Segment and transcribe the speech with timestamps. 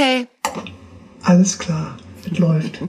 [0.00, 0.28] Okay.
[1.24, 1.98] Alles klar.
[2.24, 2.80] Es läuft.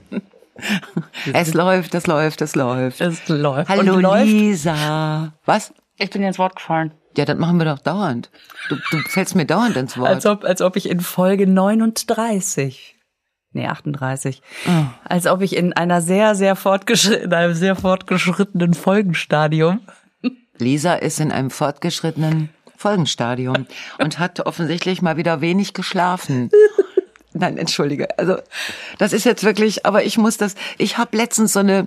[1.32, 3.00] Es läuft, es läuft, es läuft.
[3.00, 3.68] Es läuft.
[3.68, 4.26] Hallo Und läuft.
[4.26, 5.32] Lisa.
[5.44, 5.74] Was?
[5.98, 6.92] Ich bin dir ins Wort gefallen.
[7.16, 8.30] Ja, das machen wir doch dauernd.
[8.68, 10.08] Du, du fällst mir dauernd ins Wort.
[10.08, 12.96] Als ob, als ob ich in Folge 39,
[13.52, 14.40] nee, 38,
[15.04, 19.80] als ob ich in einer sehr, sehr fortgeschrittenen, in einem sehr fortgeschrittenen Folgenstadium.
[20.58, 22.50] Lisa ist in einem fortgeschrittenen
[22.82, 23.66] Folgenstadium
[23.98, 26.50] und hat offensichtlich mal wieder wenig geschlafen.
[27.34, 28.18] Nein, entschuldige.
[28.18, 28.36] Also
[28.98, 31.86] das ist jetzt wirklich, aber ich muss das, ich habe letztens so eine,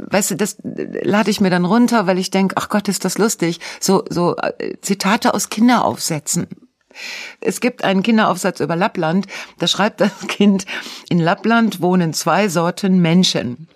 [0.00, 3.18] weißt du, das lade ich mir dann runter, weil ich denk, ach Gott, ist das
[3.18, 6.46] lustig, so, so äh, Zitate aus Kinderaufsätzen.
[7.40, 9.26] Es gibt einen Kinderaufsatz über Lappland,
[9.58, 10.64] da schreibt das Kind,
[11.08, 13.68] in Lappland wohnen zwei Sorten Menschen.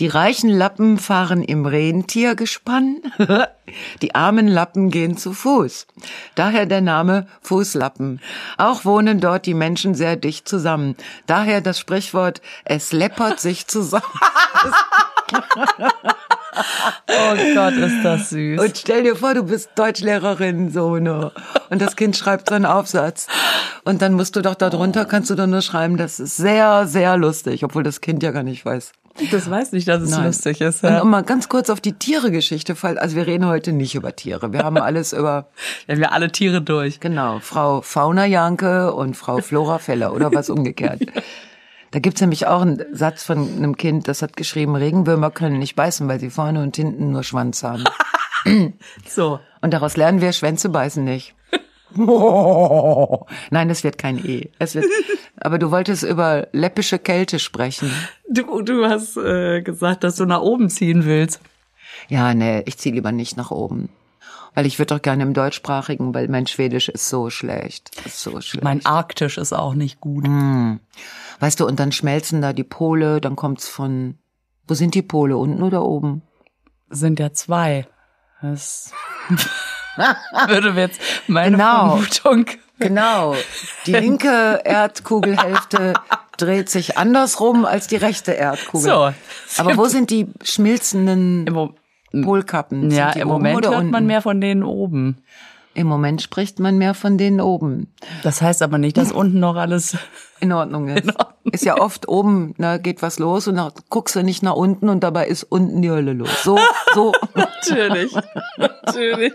[0.00, 3.02] Die reichen Lappen fahren im Rentiergespann,
[4.02, 5.86] die armen Lappen gehen zu Fuß.
[6.34, 8.20] Daher der Name Fußlappen.
[8.56, 10.96] Auch wohnen dort die Menschen sehr dicht zusammen.
[11.26, 14.04] Daher das Sprichwort, es läppert sich zusammen.
[17.08, 18.60] Oh Gott, ist das süß.
[18.60, 21.32] Und stell dir vor, du bist Deutschlehrerin, so, ne?
[21.70, 23.28] Und das Kind schreibt so einen Aufsatz.
[23.84, 27.16] Und dann musst du doch darunter, kannst du doch nur schreiben, das ist sehr, sehr
[27.16, 28.92] lustig, obwohl das Kind ja gar nicht weiß.
[29.30, 30.26] Das weiß nicht, dass es Nein.
[30.26, 30.82] lustig ist.
[30.84, 31.02] Und Ja.
[31.02, 34.52] um mal ganz kurz auf die Tiere-Geschichte, also wir reden heute nicht über Tiere.
[34.52, 35.48] Wir haben alles über,
[35.86, 37.00] Wir haben ja alle Tiere durch.
[37.00, 41.02] genau, Frau Fauna Janke und Frau Flora Feller oder was umgekehrt.
[41.92, 45.74] Da gibt's nämlich auch einen Satz von einem Kind, das hat geschrieben, Regenwürmer können nicht
[45.74, 47.84] beißen, weil sie vorne und hinten nur Schwanz haben.
[49.06, 49.38] So.
[49.60, 51.34] Und daraus lernen wir, Schwänze beißen nicht.
[53.50, 54.50] Nein, es wird kein E.
[54.58, 54.86] Es wird,
[55.40, 57.90] aber du wolltest über läppische Kälte sprechen.
[58.28, 61.40] Du, du hast äh, gesagt, dass du nach oben ziehen willst.
[62.08, 63.88] Ja, nee, ich ziehe lieber nicht nach oben.
[64.54, 67.90] Weil ich würde doch gerne im Deutschsprachigen, weil mein Schwedisch ist so schlecht.
[68.04, 68.64] Ist so schlecht.
[68.64, 70.24] Mein Arktisch ist auch nicht gut.
[71.40, 74.18] weißt du, und dann schmelzen da die Pole, dann kommt's von,
[74.66, 76.22] wo sind die Pole, unten oder oben?
[76.88, 77.86] Sind ja zwei.
[78.42, 78.92] Das
[80.48, 81.96] würde mir jetzt meine Genau.
[81.96, 82.46] Vermutung.
[82.78, 83.34] Genau.
[83.86, 85.94] Die linke Erdkugelhälfte
[86.38, 88.90] dreht sich andersrum als die rechte Erdkugel.
[88.90, 89.12] So.
[89.62, 91.46] Aber wo sind die schmilzenden
[92.12, 92.90] Im, Polkappen?
[92.90, 95.22] ja, Sind im Moment hört man mehr von denen oben.
[95.80, 97.90] Im Moment spricht man mehr von denen oben.
[98.22, 99.96] Das heißt aber nicht, dass unten noch alles.
[100.38, 101.10] In Ordnung ist.
[101.52, 104.90] Ist ja oft oben, ne, geht was los und dann guckst du nicht nach unten
[104.90, 106.42] und dabei ist unten die Hölle los.
[106.42, 106.58] So,
[106.94, 107.12] so.
[107.34, 108.14] Natürlich.
[108.58, 109.32] Natürlich.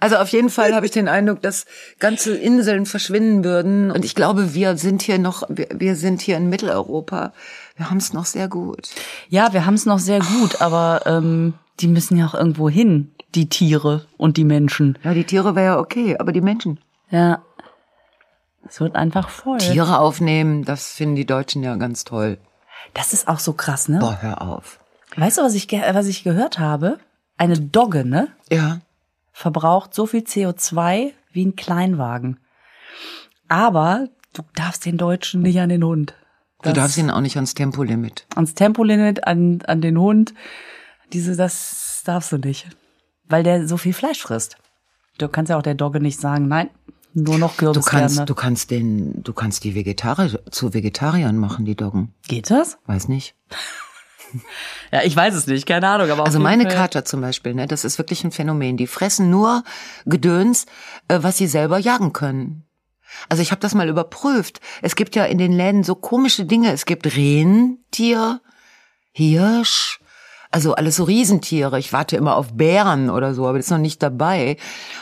[0.00, 1.66] Also auf jeden Fall habe ich den Eindruck, dass
[1.98, 3.90] ganze Inseln verschwinden würden.
[3.90, 7.34] Und ich glaube, wir sind hier noch, wir, wir sind hier in Mitteleuropa.
[7.76, 8.88] Wir haben es noch sehr gut.
[9.28, 13.12] Ja, wir haben es noch sehr gut, aber ähm, die müssen ja auch irgendwo hin,
[13.34, 14.98] die Tiere und die Menschen.
[15.02, 16.80] Ja, die Tiere wäre ja okay, aber die Menschen.
[17.10, 17.42] Ja.
[18.68, 19.58] Es wird einfach voll.
[19.58, 22.38] Tiere aufnehmen, das finden die Deutschen ja ganz toll.
[22.94, 23.98] Das ist auch so krass, ne?
[23.98, 24.80] Boah, hör auf.
[25.16, 26.98] Weißt du, was ich, was ich gehört habe?
[27.36, 28.28] Eine Dogge, ne?
[28.50, 28.80] Ja.
[29.32, 32.38] Verbraucht so viel CO2 wie ein Kleinwagen.
[33.48, 36.14] Aber du darfst den Deutschen nicht an den Hund.
[36.62, 38.26] Du Das- darfst ihn auch nicht ans Tempolimit.
[38.34, 40.34] ans Tempolimit, an, an den Hund.
[41.12, 42.68] Diese, das darfst du nicht.
[43.28, 44.56] Weil der so viel Fleisch frisst.
[45.18, 46.70] Du kannst ja auch der Dogge nicht sagen, nein,
[47.14, 48.26] nur noch Du Kürbis kannst, gerne.
[48.26, 52.14] du kannst den, du kannst die Vegetarier zu Vegetariern machen, die Doggen.
[52.28, 52.78] Geht das?
[52.86, 53.34] Weiß nicht.
[54.92, 56.10] Ja, ich weiß es nicht, keine Ahnung.
[56.10, 58.76] Aber Also meine Fall- Kater zum Beispiel, ne, das ist wirklich ein Phänomen.
[58.76, 59.62] Die fressen nur
[60.04, 60.66] Gedöns,
[61.08, 62.64] äh, was sie selber jagen können.
[63.28, 64.60] Also ich habe das mal überprüft.
[64.82, 66.72] Es gibt ja in den Läden so komische Dinge.
[66.72, 68.40] Es gibt Rentier,
[69.12, 70.00] Hirsch,
[70.56, 71.78] also alles so Riesentiere.
[71.78, 74.56] Ich warte immer auf Bären oder so, aber das ist noch nicht dabei.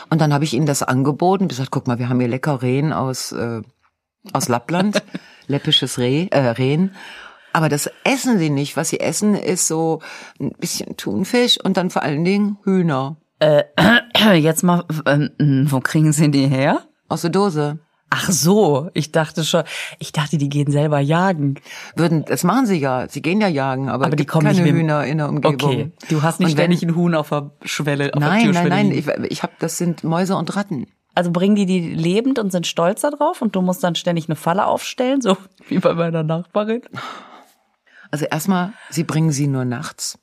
[0.09, 1.47] Und dann habe ich ihnen das angeboten.
[1.47, 3.61] gesagt, guck mal, wir haben hier lecker Rehen aus äh,
[4.33, 5.01] aus Lappland,
[5.47, 6.93] läppisches Reh, äh, Rehen.
[7.53, 8.75] Aber das essen sie nicht.
[8.75, 10.01] Was sie essen, ist so
[10.41, 13.15] ein bisschen Thunfisch und dann vor allen Dingen Hühner
[14.33, 16.81] Jetzt mal, ähm, wo kriegen sie die her?
[17.07, 17.79] aus der Dose.
[18.17, 19.63] Ach so, ich dachte schon,
[19.99, 21.55] ich dachte, die gehen selber jagen.
[21.97, 23.09] Würden, das machen sie ja.
[23.09, 25.69] Sie gehen ja jagen, aber, Aber die kommen keine nicht mit Hühner in der Umgebung.
[25.69, 28.29] Okay, du hast nicht Und wenn- ständig ein Huhn auf der Schwelle, auf der Nein,
[28.37, 28.89] nein, Türschwelle nein.
[28.91, 29.23] liegen.
[29.25, 30.87] Ich, ich habe, das sind Mäuse und Ratten.
[31.13, 34.35] Also bringen die die lebend und sind stolz darauf und du musst dann ständig eine
[34.35, 35.35] Falle aufstellen, so
[35.67, 36.81] wie bei meiner Nachbarin.
[38.11, 40.17] Also erstmal, sie bringen sie nur nachts.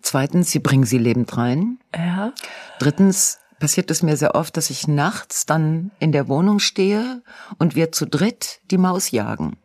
[0.00, 1.78] Zweitens, sie bringen sie lebend rein.
[1.94, 2.32] Ja.
[2.78, 7.22] Drittens passiert es mir sehr oft, dass ich nachts dann in der Wohnung stehe
[7.58, 9.56] und wir zu dritt die Maus jagen.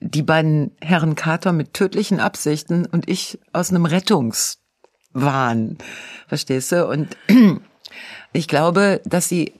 [0.00, 5.78] Die beiden Herren Kater mit tödlichen Absichten und ich aus einem Rettungswahn.
[6.26, 6.88] Verstehst du?
[6.88, 7.16] Und
[8.32, 9.54] ich glaube, dass sie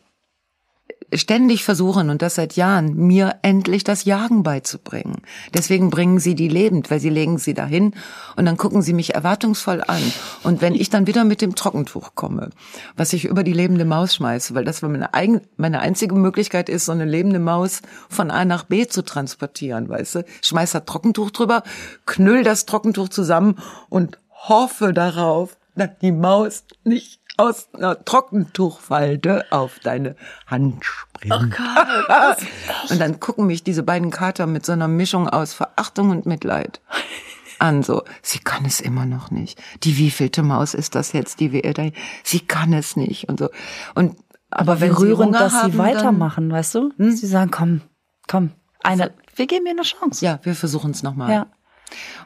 [1.14, 5.22] ständig versuchen, und das seit Jahren, mir endlich das Jagen beizubringen.
[5.54, 7.94] Deswegen bringen sie die lebend, weil sie legen sie dahin
[8.36, 10.02] und dann gucken sie mich erwartungsvoll an.
[10.42, 12.50] Und wenn ich dann wieder mit dem Trockentuch komme,
[12.96, 16.86] was ich über die lebende Maus schmeiße, weil das meine, eigen, meine einzige Möglichkeit ist,
[16.86, 21.30] so eine lebende Maus von A nach B zu transportieren, weißt du, schmeiß das Trockentuch
[21.30, 21.62] drüber,
[22.06, 23.56] knüll das Trockentuch zusammen
[23.88, 31.34] und hoffe darauf, dass die Maus nicht aus einer Trockentuchfalte auf deine Hand springt.
[31.34, 32.90] Oh Gott.
[32.90, 36.80] und dann gucken mich diese beiden Kater mit so einer Mischung aus Verachtung und Mitleid
[37.58, 37.82] an.
[37.82, 39.60] So, sie kann es immer noch nicht.
[39.82, 41.88] Die wievielte Maus ist das jetzt, die wir da?
[42.22, 43.48] Sie kann es nicht und so.
[43.94, 44.16] Und
[44.50, 46.92] aber, aber wenn rührend, dass haben, sie weitermachen, weißt du?
[46.98, 47.12] Hm?
[47.12, 47.80] Sie sagen, komm,
[48.28, 48.50] komm,
[48.82, 50.24] eine, wir geben ihr eine Chance.
[50.24, 51.30] Ja, wir versuchen es nochmal.
[51.30, 51.46] Ja.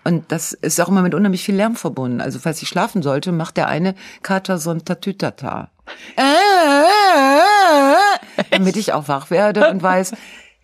[0.05, 2.21] Und das ist auch immer mit unheimlich viel Lärm verbunden.
[2.21, 5.71] Also falls ich schlafen sollte, macht der eine Kater so ein Tatütata.
[8.51, 10.13] Damit ich auch wach werde und weiß,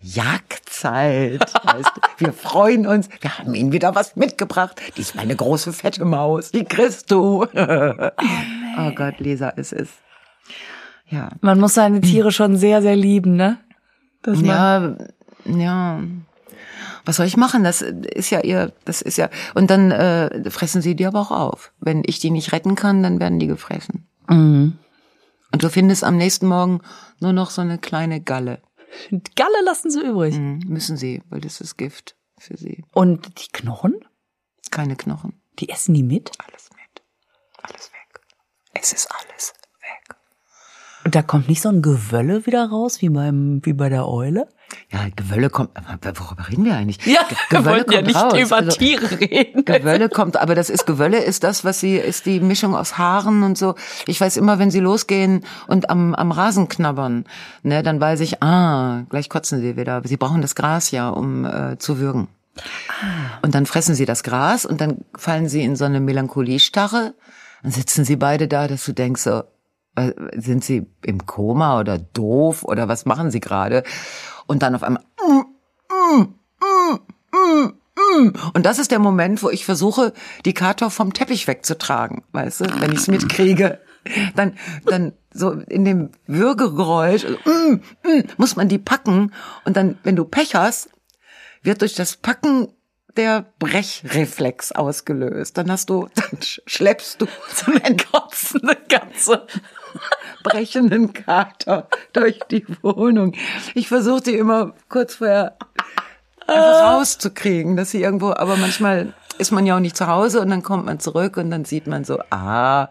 [0.03, 1.41] Jagdzeit.
[1.63, 2.01] Weißt du?
[2.17, 3.09] Wir freuen uns.
[3.21, 4.81] Wir haben ihnen wieder was mitgebracht.
[4.97, 6.51] Diesmal eine große fette Maus.
[6.51, 7.43] Die kriegst du.
[7.43, 7.47] Oh,
[8.77, 9.93] oh Gott, Lisa, es ist.
[11.07, 11.29] Ja.
[11.41, 13.59] Man muss seine Tiere schon sehr, sehr lieben, ne?
[14.23, 14.95] Das ja,
[15.45, 15.99] ja
[17.05, 17.63] was soll ich machen?
[17.63, 21.31] Das ist ja ihr, das ist ja, und dann äh, fressen sie die aber auch
[21.31, 21.73] auf.
[21.79, 24.07] Wenn ich die nicht retten kann, dann werden die gefressen.
[24.29, 24.77] Mhm.
[25.51, 26.81] Und du findest am nächsten Morgen
[27.19, 28.61] nur noch so eine kleine Galle.
[29.35, 30.35] Galle lassen sie übrig.
[30.37, 32.83] Mhm, müssen sie, weil das ist Gift für sie.
[32.93, 33.95] Und die Knochen?
[34.71, 35.41] Keine Knochen.
[35.59, 36.31] Die essen die mit?
[36.43, 37.03] Alles mit.
[37.61, 38.21] Alles weg.
[38.73, 40.15] Es ist alles weg.
[41.05, 44.47] Und da kommt nicht so ein Gewölle wieder raus, wie beim, wie bei der Eule?
[44.91, 45.71] Ja, Gewölle kommt,
[46.19, 47.05] worüber reden wir eigentlich?
[47.05, 48.39] Ja, Gewölle wir kommt ja nicht raus.
[48.39, 49.65] über also, Tiere reden.
[49.65, 53.43] Gewölle kommt, aber das ist Gewölle ist das, was sie ist die Mischung aus Haaren
[53.43, 53.75] und so.
[54.07, 57.25] Ich weiß immer, wenn sie losgehen und am am Rasen knabbern,
[57.63, 60.01] ne, dann weiß ich, ah, gleich kotzen sie wieder.
[60.05, 62.27] Sie brauchen das Gras ja, um äh, zu würgen.
[63.01, 63.39] Ah.
[63.41, 67.13] Und dann fressen sie das Gras und dann fallen sie in so eine Melancholiestarre.
[67.63, 69.43] Dann sitzen sie beide da, dass du denkst so,
[69.95, 73.83] äh, sind sie im Koma oder doof oder was machen sie gerade?
[74.47, 75.41] Und dann auf einmal mm,
[75.89, 76.27] mm,
[77.31, 77.73] mm,
[78.53, 80.13] und das ist der Moment, wo ich versuche,
[80.45, 83.79] die Kater vom Teppich wegzutragen, weißt du, wenn ich es mitkriege.
[84.35, 87.25] Dann, dann so in dem Würgegeräusch
[88.37, 89.31] muss man die packen
[89.63, 90.89] und dann, wenn du Pech hast,
[91.61, 92.67] wird durch das Packen
[93.15, 95.57] der Brechreflex ausgelöst.
[95.57, 99.47] Dann hast du, dann schleppst du so einen kotzende ganze
[100.43, 103.33] brechenden Kater durch die Wohnung.
[103.73, 105.57] Ich versuche die immer kurz vorher
[106.47, 106.95] einfach ah.
[106.95, 110.63] rauszukriegen, dass sie irgendwo, aber manchmal ist man ja auch nicht zu Hause und dann
[110.63, 112.89] kommt man zurück und dann sieht man so, ah,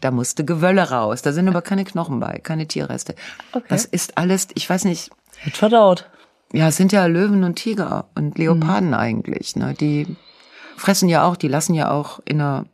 [0.00, 1.22] da musste Gewölle raus.
[1.22, 3.14] Da sind aber keine Knochen bei, keine Tierreste.
[3.52, 3.66] Okay.
[3.68, 5.10] Das ist alles, ich weiß nicht.
[5.44, 6.08] Wird verdaut.
[6.52, 8.94] Ja, es sind ja Löwen und Tiger und Leoparden mhm.
[8.94, 9.56] eigentlich.
[9.56, 9.74] Ne?
[9.74, 10.16] Die
[10.76, 12.66] fressen ja auch, die lassen ja auch in der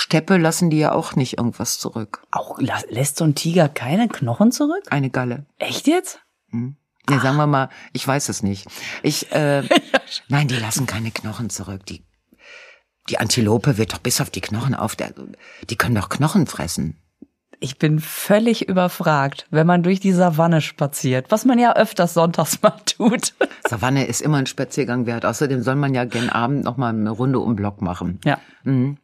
[0.00, 2.22] Steppe lassen die ja auch nicht irgendwas zurück.
[2.30, 4.84] Auch lässt so ein Tiger keine Knochen zurück?
[4.90, 5.44] Eine Galle.
[5.58, 6.20] Echt jetzt?
[6.50, 6.76] Hm.
[7.10, 8.68] Nee, sagen wir mal, ich weiß es nicht.
[9.02, 9.64] Ich, äh,
[10.28, 11.84] nein, die lassen keine Knochen zurück.
[11.86, 12.04] Die,
[13.08, 15.12] die Antilope wird doch bis auf die Knochen auf der,
[15.68, 16.96] die können doch Knochen fressen.
[17.58, 22.62] Ich bin völlig überfragt, wenn man durch die Savanne spaziert, was man ja öfters sonntags
[22.62, 23.34] mal tut.
[23.68, 25.26] Savanne ist immer ein Spaziergang wert.
[25.26, 28.20] Außerdem soll man ja gen Abend noch mal eine Runde um Block machen.
[28.24, 28.38] Ja.
[28.62, 28.98] Mhm.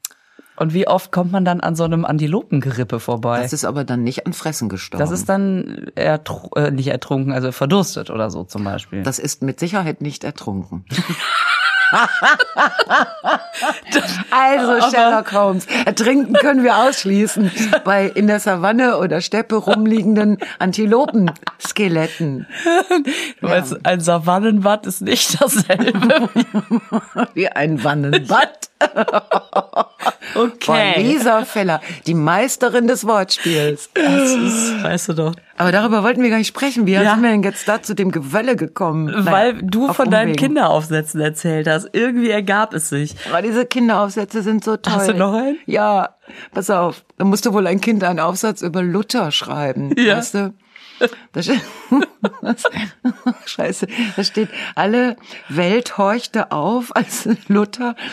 [0.56, 3.42] Und wie oft kommt man dann an so einem Antilopengerippe vorbei?
[3.42, 5.00] Das ist aber dann nicht an Fressen gestorben.
[5.00, 9.02] Das ist dann ertr äh, nicht ertrunken, also verdurstet oder so zum Beispiel.
[9.02, 10.84] Das ist mit Sicherheit nicht ertrunken.
[14.30, 17.50] also Sherlock Holmes, ertrinken können wir ausschließen
[17.84, 22.46] bei in der Savanne oder Steppe rumliegenden Antilopenskeletten.
[23.40, 23.64] Du ja.
[23.82, 26.30] ein Savannenbad ist nicht dasselbe
[27.34, 28.70] wie ein Wannenbad.
[30.34, 30.94] Okay.
[30.94, 33.90] Von Lisa Feller, die Meisterin des Wortspiels.
[33.94, 35.34] Das ist, weißt du doch.
[35.56, 36.86] Aber darüber wollten wir gar nicht sprechen.
[36.86, 37.14] Wie ja.
[37.14, 39.12] sind wir denn jetzt da zu dem Gewölle gekommen?
[39.24, 41.88] Weil naja, du von deinen Kinderaufsätzen erzählt hast.
[41.92, 43.14] Irgendwie ergab es sich.
[43.28, 44.94] Aber diese Kinderaufsätze sind so toll.
[44.94, 45.58] Hast du noch einen?
[45.66, 46.16] Ja.
[46.52, 47.04] Pass auf.
[47.18, 49.94] Da musste wohl ein Kind einen Aufsatz über Luther schreiben.
[49.96, 50.16] Ja.
[50.16, 50.54] Weißt du?
[51.32, 51.60] Da steht,
[53.46, 53.86] Scheiße,
[54.16, 55.16] da steht, alle
[55.48, 57.96] Welt horchte auf, als Luther.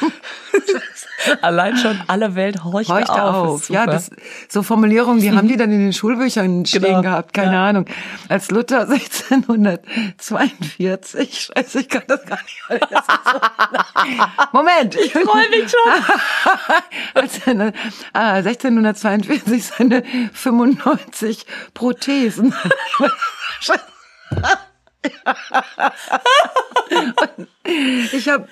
[1.42, 3.48] Allein schon alle Welt horchte, horchte auf.
[3.48, 3.70] auf.
[3.70, 4.10] Ja, das,
[4.50, 7.04] so Formulierungen, die haben die dann in den Schulbüchern stehen genau.
[7.04, 7.70] gehabt, keine ja.
[7.70, 7.86] Ahnung.
[8.28, 12.58] Als Luther 1642, scheiße, ich kann das gar nicht.
[12.90, 12.98] So,
[14.52, 14.96] Moment.
[14.96, 15.80] Ich freue mich schon.
[17.14, 17.40] als,
[18.14, 20.02] ah, 1642 seine
[20.34, 21.46] 95
[21.76, 22.56] Prothesen
[28.14, 28.48] Ich habe,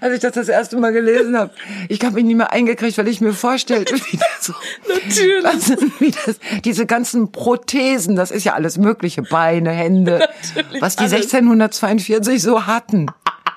[0.00, 1.52] als ich das das erste Mal gelesen habe,
[1.88, 4.54] ich habe mich nicht mehr eingekriegt, weil ich mir vorstellte, wie das so,
[4.86, 5.44] Natürlich.
[5.44, 10.96] also, wie das, diese ganzen Prothesen, das ist ja alles mögliche, Beine, Hände, Natürlich was
[10.96, 11.14] die alles.
[11.14, 13.06] 1642 so hatten.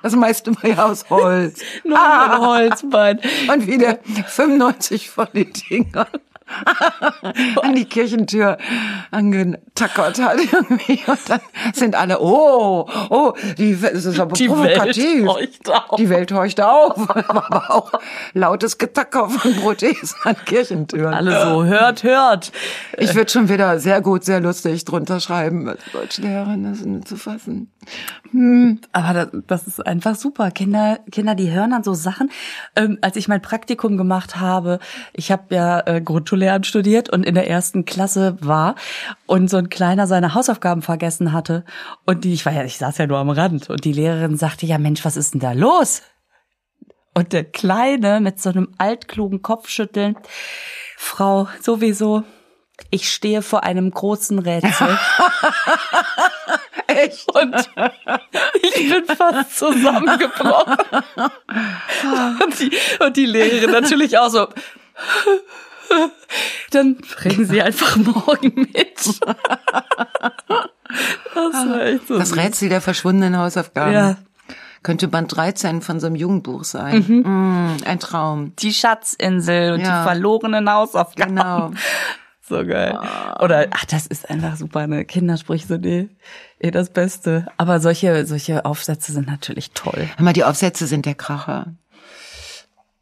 [0.01, 1.60] Das meiste war ja aus Holz.
[1.84, 3.20] Nur ein Holzbein.
[3.51, 6.08] Und wieder 95 von den Dingern
[7.62, 8.58] an die Kirchentür
[9.12, 11.00] angetackert hat irgendwie.
[11.08, 11.39] Und dann
[11.74, 15.25] sind alle, oh, oh, die, es ist aber Die provokativ.
[15.25, 15.96] Welt horcht auf.
[15.98, 17.10] Die Welt horcht auf.
[17.10, 17.91] aber auch
[18.34, 21.13] lautes Getacker von Prothesen an Kirchentüren.
[21.13, 22.51] Alle so, hört, hört.
[22.98, 27.72] Ich würde schon wieder sehr gut, sehr lustig drunter schreiben als Deutschlehrerin, das zu fassen.
[28.92, 30.52] Aber das, das ist einfach super.
[30.52, 32.32] Kinder, Kinder, die hören dann so Sachen.
[32.76, 34.80] Ähm, als ich mein Praktikum gemacht habe,
[35.14, 38.76] ich habe ja äh, Grundschullehramt studiert und in der ersten Klasse war
[39.26, 41.66] und so ein Kleiner seine Hausaufgaben vergessen hatte
[42.06, 44.66] und die, ich war ja, ich saß ja nur am Rand und die Lehrerin sagte,
[44.66, 46.02] ja Mensch, was ist denn da los?
[47.14, 50.16] Und der Kleine mit so einem altklugen Kopfschütteln,
[50.96, 52.24] Frau, sowieso,
[52.90, 54.98] ich stehe vor einem großen Rätsel.
[56.98, 57.31] Echt?
[57.33, 57.55] Und
[58.62, 60.77] ich bin fast zusammengebrochen.
[62.43, 62.71] Und die,
[63.03, 64.48] und die Lehrerin natürlich auch so.
[66.71, 68.98] Dann bringen sie einfach morgen mit.
[71.33, 72.17] Das so.
[72.17, 73.93] Das Rätsel der verschwundenen Hausaufgaben.
[73.93, 74.17] Ja.
[74.83, 77.05] Könnte Band 13 von so einem Jugendbuch sein.
[77.07, 78.55] Mm, ein Traum.
[78.57, 80.00] Die Schatzinsel und Ja.
[80.00, 81.36] die verlorenen Hausaufgaben.
[81.36, 81.71] Genau.
[82.51, 83.00] So geil.
[83.39, 85.05] Oder, ach, das ist einfach super, ne?
[85.05, 86.10] Kindersprüche sind eh,
[86.60, 87.48] eh das Beste.
[87.55, 90.10] Aber solche, solche Aufsätze sind natürlich toll.
[90.20, 91.74] Mal, die Aufsätze sind der Kracher.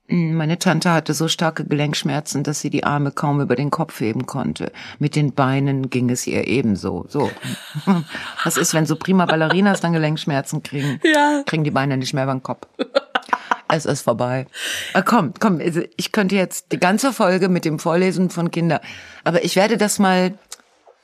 [0.09, 3.99] Mm, Meine Tante hatte so starke Gelenkschmerzen, dass sie die Arme kaum über den Kopf
[3.99, 4.71] heben konnte.
[4.97, 7.05] Mit den Beinen ging es ihr ebenso.
[7.07, 7.31] So.
[8.43, 10.99] Was ist, wenn so prima Ballerinas dann Gelenkschmerzen kriegen?
[11.03, 11.43] Ja.
[11.45, 12.67] Kriegen die Beine nicht mehr über den Kopf.
[13.71, 14.47] Es ist vorbei.
[14.93, 18.81] Ah, komm, komm, also ich könnte jetzt die ganze Folge mit dem Vorlesen von Kinder,
[19.23, 20.33] aber ich werde das mal,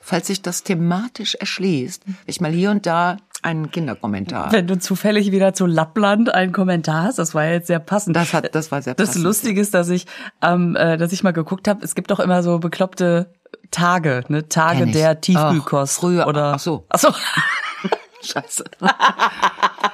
[0.00, 4.52] falls sich das thematisch erschließt, ich mal hier und da einen Kinderkommentar.
[4.52, 8.16] Wenn du zufällig wieder zu Lappland einen Kommentar hast, das war ja jetzt sehr passend.
[8.16, 9.24] Das hat, das war sehr Das passend.
[9.24, 10.06] Lustige ist, dass ich,
[10.42, 13.32] ähm, äh, dass ich mal geguckt habe, es gibt doch immer so bekloppte
[13.70, 14.48] Tage, ne?
[14.48, 15.96] Tage der Tiefkühlkost.
[15.96, 16.26] Ach, früher.
[16.26, 16.84] Oder, Ach so.
[16.88, 17.08] Ach so.
[18.22, 18.64] Scheiße.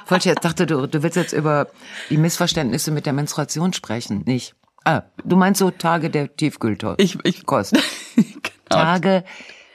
[0.07, 1.67] Wollte jetzt, dachte du, du willst jetzt über
[2.09, 4.55] die Missverständnisse mit der Menstruation sprechen, nicht?
[4.85, 6.99] Ah, du meinst so Tage der Tiefkühlkost.
[6.99, 7.73] Ich, ich, Kost.
[8.15, 8.31] genau.
[8.67, 9.23] Tage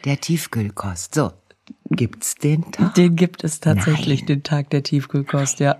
[0.04, 1.14] der Tiefkühlkost.
[1.14, 1.32] So.
[1.98, 2.94] Gibt's den Tag?
[2.94, 4.26] Den gibt es tatsächlich, Nein.
[4.26, 5.76] den Tag der Tiefkühlkost, ja.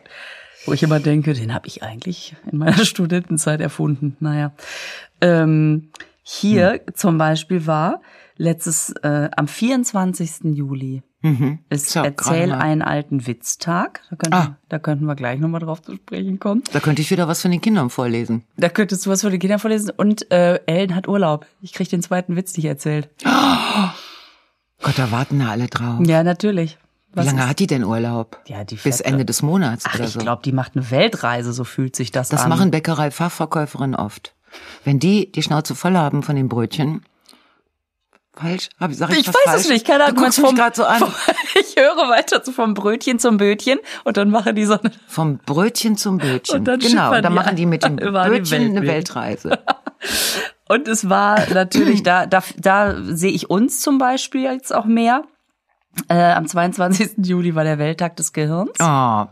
[0.67, 4.17] Wo ich immer denke, den habe ich eigentlich in meiner Studentenzeit erfunden.
[4.21, 4.53] Naja.
[5.21, 5.91] Ähm,
[6.23, 6.95] hier Hm.
[6.95, 8.03] zum Beispiel war
[8.37, 10.55] letztes, äh, am 24.
[10.57, 11.03] Juli
[11.69, 14.03] ist So, Erzähl einen alten Witztag.
[14.09, 14.57] Da könnten, Ah.
[14.69, 16.63] da könnten wir gleich nochmal drauf zu sprechen kommen.
[16.73, 18.45] Da könnte ich wieder was von den Kindern vorlesen.
[18.57, 19.91] Da könntest du was für die Kinder vorlesen.
[19.97, 21.47] Und äh, Ellen hat Urlaub.
[21.61, 23.09] Ich krieg den zweiten Witz nicht erzählt.
[24.83, 25.99] Gott, da warten da alle drauf.
[26.07, 26.79] Ja, natürlich.
[27.15, 28.39] Wie lange hat die denn Urlaub?
[28.47, 30.19] Ja, die Bis Ende des Monats Ach, oder ich so.
[30.21, 32.49] glaube, die macht eine Weltreise, so fühlt sich das, Das an.
[32.51, 34.35] machen Bäckerei-Fachverkäuferinnen oft.
[34.85, 37.03] Wenn die die Schnauze voll haben von den Brötchen,
[38.35, 38.69] falsch?
[38.79, 39.61] Hab, sag ich Ich was weiß falsch?
[39.63, 40.17] es nicht, keine Ahnung.
[40.17, 40.99] Du guckst mich gerade so an.
[41.01, 41.13] Vom,
[41.61, 45.39] ich höre weiter so vom Brötchen zum Bötchen und dann machen die so eine, Vom
[45.39, 46.59] Brötchen zum Bötchen.
[46.61, 48.87] Und dann genau, schippern da die machen die mit dem Brötchen eine.
[48.87, 49.59] Weltreise.
[50.69, 55.25] Und es war natürlich, da, da, da sehe ich uns zum Beispiel jetzt auch mehr.
[56.09, 57.27] Äh, am 22.
[57.27, 59.25] Juli war der Welttag des Gehirns, Oh,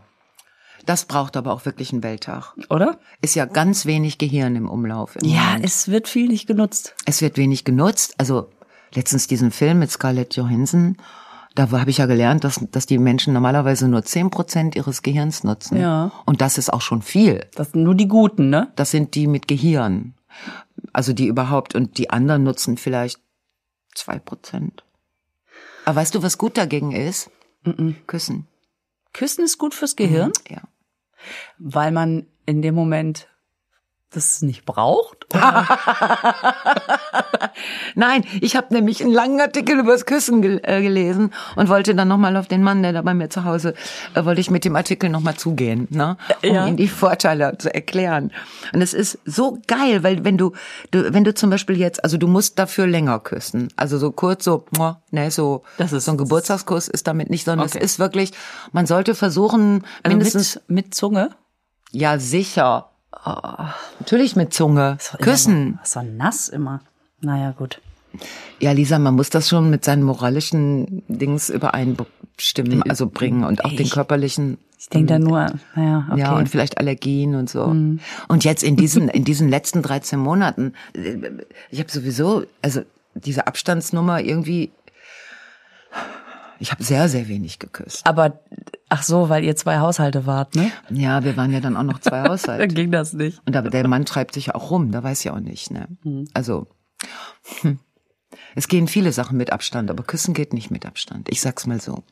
[0.85, 2.53] das braucht aber auch wirklich einen Welttag.
[2.69, 2.97] oder?
[3.21, 5.15] Ist ja ganz wenig Gehirn im Umlauf.
[5.17, 5.65] Im Ja, Moment.
[5.65, 6.95] es wird viel nicht genutzt.
[7.05, 8.15] es wird wenig genutzt.
[8.17, 8.49] Also
[8.93, 10.97] letztens diesen Film mit Scarlett Johansson,
[11.55, 15.79] da habe ich ja gelernt, dass, dass die Menschen normalerweise nur 10% ihres Gehirns nutzen.
[15.79, 16.11] Ja.
[16.25, 17.45] Und das ist auch schon viel.
[17.55, 18.71] Das sind nur die Guten, ne?
[18.75, 20.13] Das sind die mit Gehirn.
[20.93, 21.75] Also die überhaupt.
[21.75, 23.19] Und die anderen nutzen vielleicht
[23.95, 24.83] zwei Prozent.
[25.85, 27.29] Aber weißt du, was gut dagegen ist?
[28.07, 28.47] Küssen.
[29.13, 30.61] Küssen ist gut fürs Gehirn, Ja.
[31.57, 33.27] weil man in dem Moment
[34.11, 35.25] das nicht braucht.
[37.95, 41.95] Nein, ich habe nämlich einen langen Artikel über das Küssen gel äh, gelesen und wollte
[41.95, 43.73] dann nochmal auf den Mann, der da bei mir zu Hause,
[44.13, 46.17] äh, wollte ich mit dem Artikel nochmal zugehen, ne?
[46.43, 46.67] um Ja.
[46.67, 48.31] ihm die Vorteile zu erklären.
[48.73, 50.53] Und es ist so geil, weil wenn du,
[50.91, 54.43] du, wenn du zum Beispiel jetzt, also du musst dafür länger küssen, also so kurz
[54.45, 54.65] so,
[55.11, 57.79] ne, so, Das ist- so ein Geburtstagskuss ist damit nicht, sondern Okay.
[57.79, 58.31] es ist wirklich,
[58.71, 61.31] man sollte versuchen, Also mindestens, mit, mit Zunge.
[61.91, 62.91] ja sicher,
[63.99, 65.79] natürlich mit Zunge, immer küssen.
[65.83, 66.81] So, so nass immer.
[67.21, 67.81] Naja, gut.
[68.59, 72.11] Ja, Lisa, man muss das schon mit seinen moralischen Dings übereinbringen.
[72.39, 74.59] Stimmen also bringen und auch den Ich- körperlichen.
[74.79, 76.19] Ich denke da nur, naja, okay.
[76.19, 77.63] Ja, und vielleicht Allergien und so.
[77.63, 77.99] Und
[78.43, 81.17] jetzt in diesen, in diesen letzten 13 Monaten, äh,
[81.71, 82.81] ich habe sowieso, also
[83.15, 84.71] diese Abstandsnummer irgendwie,
[86.59, 88.05] ich habe sehr, sehr wenig geküsst.
[88.05, 88.39] Aber,
[88.89, 90.71] ach so, weil ihr zwei Haushalte wart, ne?
[90.89, 92.67] Ja, wir waren ja dann auch noch zwei Dann Haushalte.
[92.67, 93.41] ging das nicht.
[93.45, 95.87] Und aber der Mann treibt sich ja auch rum, da weiß ich auch nicht, ne?
[96.33, 96.67] Also,
[97.61, 97.79] hm.
[98.55, 101.29] es gehen viele Sachen mit Abstand, aber Küssen geht nicht mit Abstand.
[101.29, 102.03] Ich sag's mal so.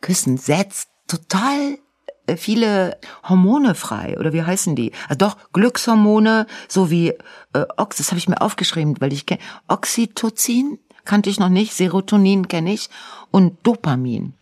[0.00, 1.78] Küssen setzt total
[2.26, 2.98] äh, viele
[3.28, 4.92] Hormone frei oder wie heißen die?
[5.08, 7.14] Ah, doch Glückshormone sowie
[7.52, 11.72] äh, Ox, das habe ich mir aufgeschrieben, weil ich kenne Oxytocin kannte ich noch nicht,
[11.72, 12.90] Serotonin kenne ich
[13.30, 14.34] und Dopamin.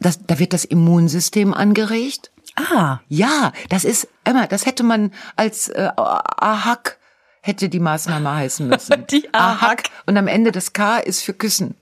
[0.00, 2.30] Das, da wird das Immunsystem angeregt.
[2.56, 6.98] Ah, Ja, das ist Emma, das hätte man als äh, AHAK
[7.42, 9.06] hätte die Maßnahme heißen müssen.
[9.10, 9.84] Die AHAK.
[10.06, 11.76] und am Ende das K ist für Küssen.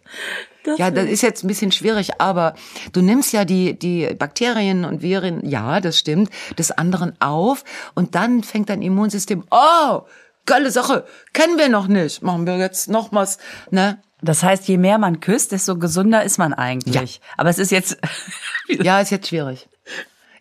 [0.77, 2.55] ja, das ist jetzt ein bisschen schwierig, aber
[2.93, 7.65] du nimmst ja die die Bakterien und Viren, ja, das stimmt, des anderen auf
[7.95, 10.03] und dann fängt dein Immunsystem, oh,
[10.47, 13.39] geile Sache, kennen wir noch nicht, machen wir jetzt noch was,
[13.71, 14.03] ne?
[14.25, 17.21] Das heißt, je mehr man küsst, desto gesünder ist man eigentlich.
[17.37, 17.99] Aber es ist jetzt,
[18.69, 19.69] Ja, ist jetzt schwierig.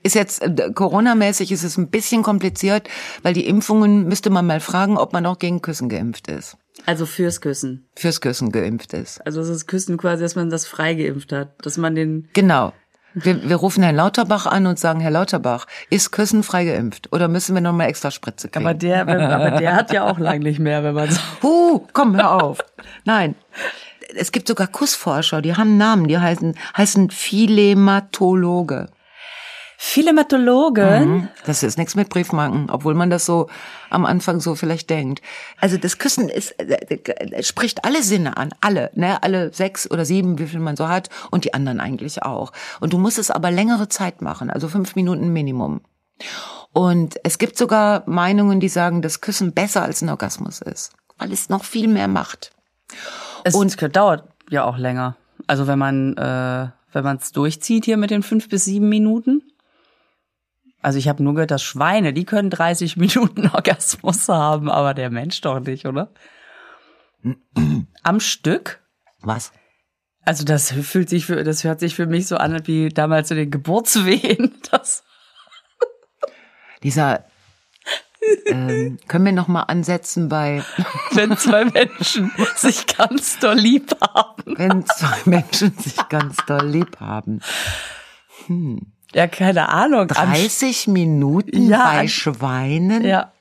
[0.01, 2.89] Ist jetzt, äh, Corona-mäßig ist es ein bisschen kompliziert,
[3.21, 6.57] weil die Impfungen müsste man mal fragen, ob man auch gegen Küssen geimpft ist.
[6.85, 7.85] also fürs Küssen.
[7.95, 9.25] Fürs Küssen geimpft ist.
[9.25, 12.73] Also es ist Küssen quasi, dass man das frei geimpft hat, dass man den, Genau.
[13.13, 17.11] Wir, wir rufen Herrn Lauterbach an und sagen, Herr Lauterbach, ist Küssen frei geimpft?
[17.11, 18.65] Oder müssen wir noch mal extra Spritze kriegen?
[18.65, 21.19] aber der, aber der hat ja auch lang nicht mehr, wenn man so.
[21.43, 22.59] Huh, komm, hör auf.
[23.05, 23.35] Nein.
[24.15, 28.87] Es gibt sogar Kussforscher, die haben Namen, die heißen, heißen Philematologe.
[29.85, 31.27] Philematologen, Mhm.
[31.45, 33.49] Das ist nichts mit Briefmarken, obwohl man das so
[33.89, 35.21] am Anfang so vielleicht denkt.
[35.59, 40.05] Also das Küssen ist, äh, äh, spricht alle Sinne an, alle, ne, alle sechs oder
[40.05, 42.53] sieben, wie viel man so hat, und die anderen eigentlich auch.
[42.79, 45.81] Und du musst es aber längere Zeit machen, also fünf Minuten Minimum.
[46.71, 51.33] Und es gibt sogar Meinungen, die sagen, dass Küssen besser als ein Orgasmus ist, weil
[51.33, 52.51] es noch viel mehr macht.
[53.43, 55.17] es und dauert ja auch länger.
[55.45, 59.43] Also wenn man, äh, wenn man es durchzieht hier mit den fünf bis sieben Minuten.
[60.83, 65.09] Also ich habe nur gehört, dass Schweine, die können 30 Minuten Orgasmus haben, aber der
[65.09, 66.11] Mensch doch nicht, oder?
[68.03, 68.81] Am Stück?
[69.21, 69.53] Was?
[70.25, 73.37] Also das fühlt sich für, das hört sich für mich so an wie damals in
[73.37, 74.53] den Geburtswehen.
[74.71, 75.03] Das,
[76.81, 77.25] Dieser,
[78.47, 80.63] ähm, können wir noch mal ansetzen bei
[81.11, 84.57] wenn zwei Menschen sich ganz doll lieb haben.
[84.57, 87.41] wenn zwei Menschen sich ganz doll lieb haben.
[89.13, 90.09] Ja, keine Ahnung.
[90.15, 93.03] Am 30 Minuten Ja, bei Schweinen?
[93.05, 93.31] Ja.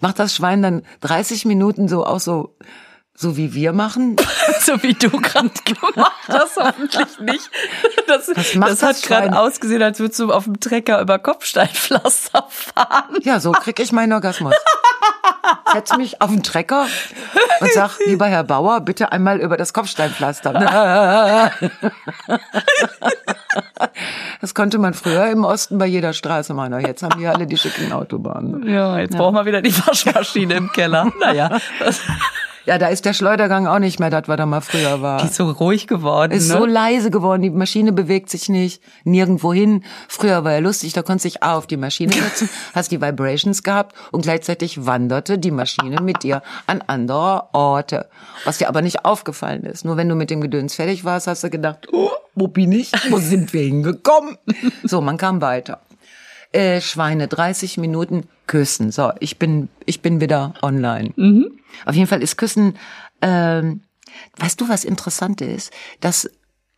[0.00, 2.56] Macht das Schwein dann 30 Minuten so auch so,
[3.14, 4.16] so wie wir machen?
[4.60, 7.50] So wie du gerade gemacht hast, hoffentlich nicht.
[8.06, 11.18] Das, Was macht das hat das gerade ausgesehen, als würdest du auf dem Trecker über
[11.18, 13.16] Kopfsteinpflaster fahren.
[13.22, 14.54] Ja, so krieg ich meinen Orgasmus.
[15.72, 16.86] Setz mich auf den Trecker
[17.60, 21.50] und sag, lieber Herr Bauer, bitte einmal über das Kopfsteinpflaster.
[24.40, 26.72] Das konnte man früher im Osten bei jeder Straße machen.
[26.74, 28.68] aber Jetzt haben die alle die schicken Autobahnen.
[28.68, 31.12] Ja, jetzt brauchen wir wieder die Waschmaschine im Keller.
[31.20, 31.58] Naja,
[32.64, 35.24] Ja, da ist der Schleudergang auch nicht mehr das, was da mal früher war.
[35.24, 36.32] ist so ruhig geworden.
[36.32, 36.58] Ist ne?
[36.58, 39.82] so leise geworden, die Maschine bewegt sich nicht, nirgendwo hin.
[40.08, 43.00] Früher war ja lustig, da konntest du dich A auf die Maschine setzen, hast die
[43.00, 48.08] Vibrations gehabt und gleichzeitig wanderte die Maschine mit dir an andere Orte.
[48.44, 49.84] Was dir aber nicht aufgefallen ist.
[49.84, 52.92] Nur wenn du mit dem Gedöns fertig warst, hast du gedacht, oh, wo bin ich?
[53.10, 54.38] Wo sind wir hingekommen?
[54.84, 55.80] So, man kam weiter.
[56.52, 58.92] Äh, Schweine, 30 Minuten küssen.
[58.92, 61.12] So, ich bin, ich bin wieder online.
[61.86, 62.76] Auf jeden Fall ist Küssen,
[63.22, 63.82] ähm,
[64.36, 65.72] weißt du, was interessant ist?
[66.00, 66.30] Dass,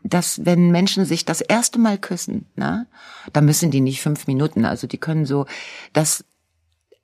[0.05, 2.87] dass wenn Menschen sich das erste Mal küssen, na,
[3.33, 5.47] da müssen die nicht fünf Minuten, also die können so,
[5.93, 6.25] dass,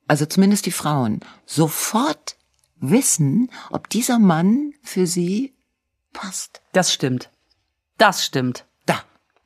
[0.07, 2.37] also zumindest die Frauen, sofort
[2.79, 5.53] wissen, ob dieser Mann für sie
[6.13, 6.61] passt.
[6.71, 7.29] Das stimmt.
[7.97, 8.65] Das stimmt.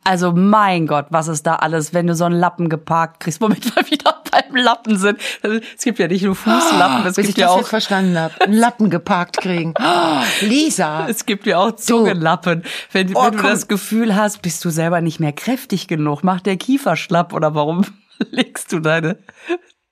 [0.08, 3.66] Also mein Gott, was ist da alles, wenn du so einen Lappen geparkt kriegst, womit
[3.76, 5.20] wir wieder beim Lappen sind.
[5.42, 8.40] Es gibt ja nicht nur Fußlappen, es Bis gibt ich ja das auch verstanden habe.
[8.42, 9.74] Einen Lappen geparkt kriegen.
[9.80, 11.08] Oh, Lisa.
[11.10, 12.64] Es gibt ja auch Zungenlappen.
[12.92, 16.46] Wenn, Oh, wenn du das Gefühl hast, bist du selber nicht mehr kräftig genug, macht
[16.46, 17.86] der Kiefer schlapp oder warum
[18.30, 19.18] legst du deine,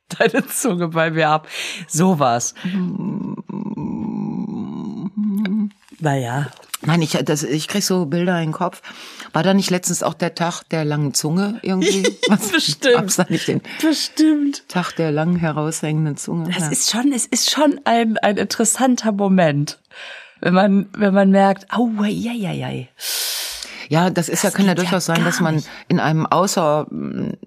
[0.09, 1.47] deine Zunge bei mir ab?
[1.87, 2.53] Sowas.
[5.99, 6.47] Naja.
[6.85, 8.81] Nein, ich, das, ich krieg so Bilder in den Kopf.
[9.31, 12.03] War da nicht letztens auch der Tag der langen Zunge irgendwie?
[12.27, 12.93] Was, Bestimmt.
[12.95, 14.67] Gab's da nicht den Bestimmt.
[14.67, 16.49] Tag der lang heraushängenden Zunge?
[16.49, 16.69] Das Ja.
[16.71, 19.79] ist schon, es ist schon ein, ein interessanter Moment.
[20.41, 22.85] wenn man, wenn man merkt, au, ja, ja, ja.
[23.89, 25.69] Ja, das ist ja, Das kann ja geht ja durchaus sein, gar dass man nicht.
[25.87, 27.37] in einem Außerzustand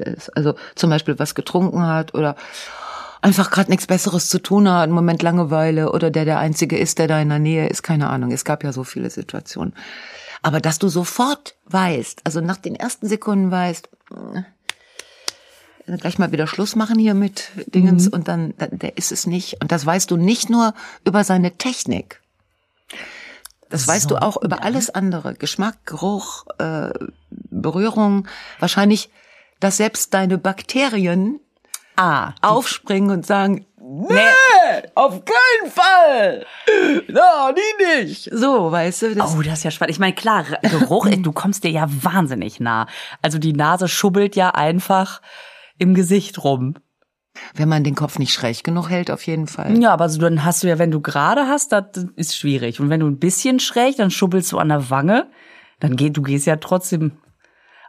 [0.00, 0.36] ist.
[0.36, 2.36] Also zum Beispiel was getrunken hat oder
[3.20, 6.98] einfach gerade nichts Besseres zu tun hat, einen Moment Langeweile oder der der Einzige ist,
[6.98, 8.30] der da in der Nähe ist, keine Ahnung.
[8.32, 9.74] Es gab ja so viele Situationen.
[10.42, 14.42] Aber dass du sofort weißt, also nach den ersten Sekunden weißt, äh,
[15.96, 19.60] gleich mal wieder Schluss machen hier mit Dingens und dann, der ist es nicht.
[19.60, 22.20] Und das weißt du nicht nur über seine Technik.
[23.70, 25.34] Das weißt du auch über alles andere.
[25.34, 26.90] Geschmack, Geruch, äh,
[27.30, 28.26] Berührung.
[28.58, 29.10] Wahrscheinlich,
[29.60, 31.40] dass selbst deine Bakterien
[31.98, 34.14] Ah, aufspringen und sagen, nee,
[34.94, 36.46] auf keinen Fall.
[37.08, 38.30] Na, die nicht.
[38.32, 39.92] So, weißt du, das, Oh, das ist ja spannend.
[39.94, 42.86] Ich meine, klar, Geruch, du kommst dir ja wahnsinnig nah.
[43.20, 45.20] Also die Nase schubbelt ja einfach
[45.78, 46.74] im Gesicht rum.
[47.54, 49.76] wenn man den Kopf nicht schräg genug hält, auf jeden Fall.
[49.80, 51.84] Ja, aber so, dann hast du ja, wenn du gerade hast, das
[52.16, 52.80] ist schwierig.
[52.80, 55.30] Und wenn du ein bisschen schräg, dann schubbelst du an der Wange,
[55.80, 57.18] dann geht, du gehst ja trotzdem,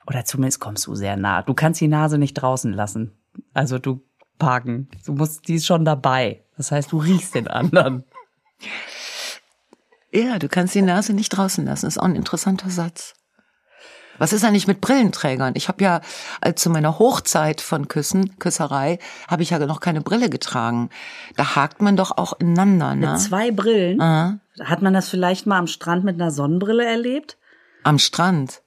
[0.07, 1.41] oder zumindest kommst du sehr nah.
[1.43, 3.18] Du kannst die Nase nicht draußen lassen.
[3.53, 4.01] Also du
[4.37, 4.89] parken.
[5.05, 6.43] Du musst, die ist schon dabei.
[6.57, 8.03] Das heißt, du riechst den anderen.
[10.11, 11.87] Ja, du kannst die Nase nicht draußen lassen.
[11.87, 13.13] ist auch ein interessanter Satz.
[14.17, 15.53] Was ist eigentlich mit Brillenträgern?
[15.55, 16.01] Ich habe ja
[16.41, 20.89] äh, zu meiner Hochzeit von Küssen, Küsserei, habe ich ja noch keine Brille getragen.
[21.37, 23.11] Da hakt man doch auch ineinander, ne?
[23.11, 24.01] Mit zwei Brillen.
[24.01, 24.39] Aha.
[24.61, 27.37] Hat man das vielleicht mal am Strand mit einer Sonnenbrille erlebt?
[27.83, 28.61] Am Strand.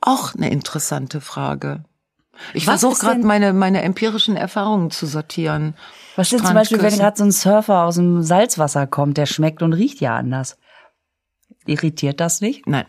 [0.00, 1.84] Auch eine interessante Frage.
[2.54, 5.74] Ich versuche gerade meine, meine empirischen Erfahrungen zu sortieren.
[6.16, 9.62] Was ist zum Beispiel, wenn gerade so ein Surfer aus dem Salzwasser kommt, der schmeckt
[9.62, 10.58] und riecht ja anders?
[11.66, 12.66] Irritiert das nicht?
[12.66, 12.86] Nein.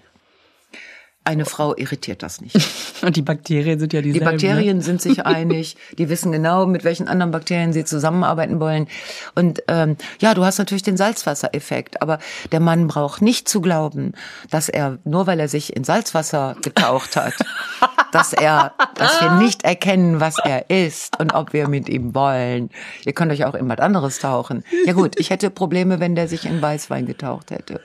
[1.26, 2.56] Eine Frau irritiert das nicht.
[3.02, 4.32] Und die Bakterien sind ja Die dieselben.
[4.32, 8.88] Bakterien sind sich einig, die wissen genau, mit welchen anderen Bakterien sie zusammenarbeiten wollen.
[9.34, 12.20] Und ähm, ja, du hast natürlich den Salzwassereffekt, aber
[12.52, 14.14] der Mann braucht nicht zu glauben,
[14.50, 17.34] dass er, nur weil er sich in Salzwasser getaucht hat,
[18.12, 22.70] dass er, dass wir nicht erkennen, was er ist und ob wir mit ihm wollen.
[23.06, 24.64] Ihr könnt euch auch in was anderes tauchen.
[24.86, 27.80] Ja gut, ich hätte Probleme, wenn der sich in Weißwein getaucht hätte.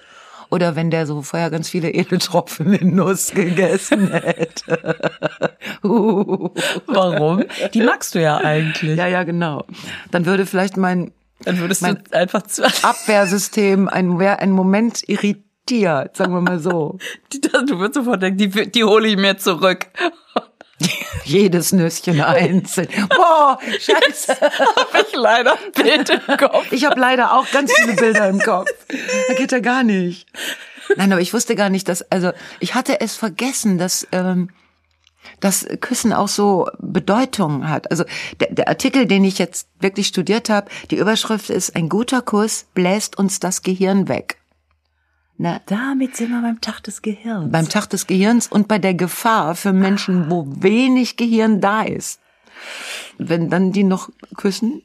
[0.51, 4.97] Oder wenn der so vorher ganz viele Edeltropfen in Nuss gegessen hätte.
[5.85, 6.49] Uh.
[6.87, 7.45] Warum?
[7.75, 8.97] Die magst du ja eigentlich.
[8.97, 9.65] Ja, ja, genau.
[10.11, 11.13] Dann würde vielleicht mein
[11.45, 16.59] Dann würdest Mein- du einfach zu, Abwehrsystem ein, wär ein Moment irritiert, sagen wir mal
[16.61, 16.99] so.
[17.31, 19.87] du würdest sofort denken, die, die hole ich mir zurück.
[21.25, 22.89] Jedes Nüsschen einzeln.
[23.09, 24.37] Boah, scheiße.
[24.41, 26.71] Hab ich leider ein Bild im Kopf.
[26.73, 28.71] Ich habe leider auch ganz viele Bilder im Kopf.
[29.29, 30.27] Da geht ja gar nicht.
[30.97, 34.51] Nein, aber ich wusste gar nicht, dass, also ich hatte es vergessen, dass, ähm,
[35.41, 37.91] dass Küssen auch so Bedeutung hat.
[37.91, 38.05] Also
[38.41, 42.67] der, der Artikel, den ich jetzt wirklich studiert habe, die Überschrift ist, ein guter Kuss
[42.75, 44.38] bläst uns das Gehirn weg.
[45.41, 47.51] Na, Damit sind wir beim Tag des Gehirns.
[47.53, 52.21] beim Tag des Gehirns und bei der Gefahr für Menschen, wo wenig Gehirn da ist.
[53.19, 54.83] Wenn dann die noch küssen,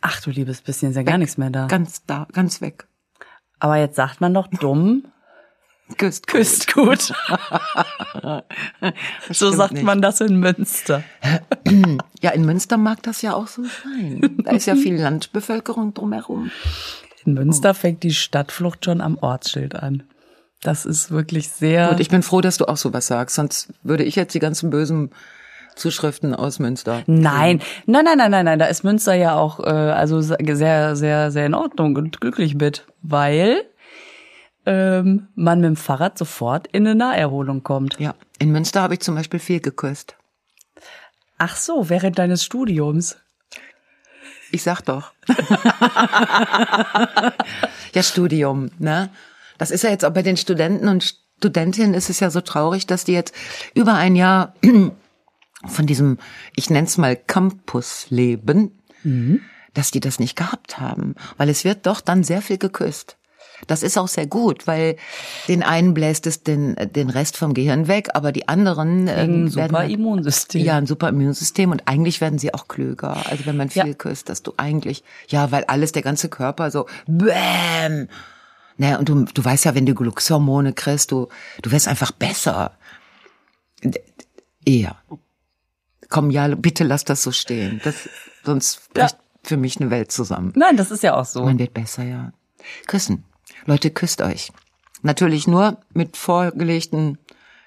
[0.00, 1.66] Ach du liebes bisschen, ist ja gar nichts mehr da.
[1.66, 2.86] ganz da, ganz weg.
[3.58, 5.04] Aber jetzt sagt man doch dumm,
[5.96, 7.00] Küsst, küsst gut.
[9.30, 9.84] so sagt nicht.
[9.84, 11.02] man das in Münster.
[12.20, 14.36] Ja, in Münster mag das ja auch so sein.
[14.44, 16.50] Da ist ja viel Landbevölkerung drumherum.
[17.24, 20.04] In Münster fängt die Stadtflucht schon am Ortsschild an.
[20.62, 21.90] Das ist wirklich sehr.
[21.90, 24.70] Und ich bin froh, dass du auch sowas sagst, sonst würde ich jetzt die ganzen
[24.70, 25.10] bösen
[25.76, 27.02] Zuschriften aus Münster.
[27.06, 28.58] Nein, nein, nein, nein, nein, nein.
[28.58, 32.86] Da ist Münster ja auch äh, also sehr, sehr, sehr in Ordnung und glücklich mit,
[33.02, 33.62] weil
[34.66, 37.98] ähm, man mit dem Fahrrad sofort in eine Naherholung kommt.
[38.00, 40.16] Ja, in Münster habe ich zum Beispiel viel geküsst.
[41.38, 43.16] Ach so, während deines Studiums.
[44.50, 45.12] Ich sag doch.
[47.94, 49.10] ja, Studium, ne?
[49.58, 52.86] Das ist ja jetzt auch bei den Studenten und Studentinnen ist es ja so traurig,
[52.86, 53.34] dass die jetzt
[53.74, 54.54] über ein Jahr
[55.66, 56.18] von diesem,
[56.54, 58.78] ich nenn's mal Campusleben,
[59.74, 61.14] dass die das nicht gehabt haben.
[61.36, 63.16] Weil es wird doch dann sehr viel geküsst.
[63.66, 64.96] Das ist auch sehr gut, weil
[65.48, 69.48] den einen bläst es den, den Rest vom Gehirn weg, aber die anderen Ein ähm,
[69.48, 70.64] super werden halt- Immunsystem.
[70.64, 73.16] ja, ein super Immunsystem und eigentlich werden sie auch klüger.
[73.28, 73.94] Also wenn man viel Ja.
[73.94, 78.08] küsst, dass du eigentlich, ja, weil alles, der ganze Körper so, bäm.
[78.80, 81.26] Ne, und du, du weißt ja, wenn du Glückshormone kriegst, du,
[81.62, 82.72] du wirst einfach besser.
[84.64, 84.96] Eher.
[86.08, 87.80] Komm, ja, bitte lass das so stehen.
[87.84, 88.08] Das,
[88.44, 90.52] sonst bricht für mich eine Welt zusammen.
[90.56, 91.44] Nein, das ist ja auch so.
[91.44, 92.32] Man wird besser, ja.
[92.86, 93.24] Küssen.
[93.68, 94.50] Leute, küsst euch.
[95.02, 97.18] Natürlich nur mit vorgelegten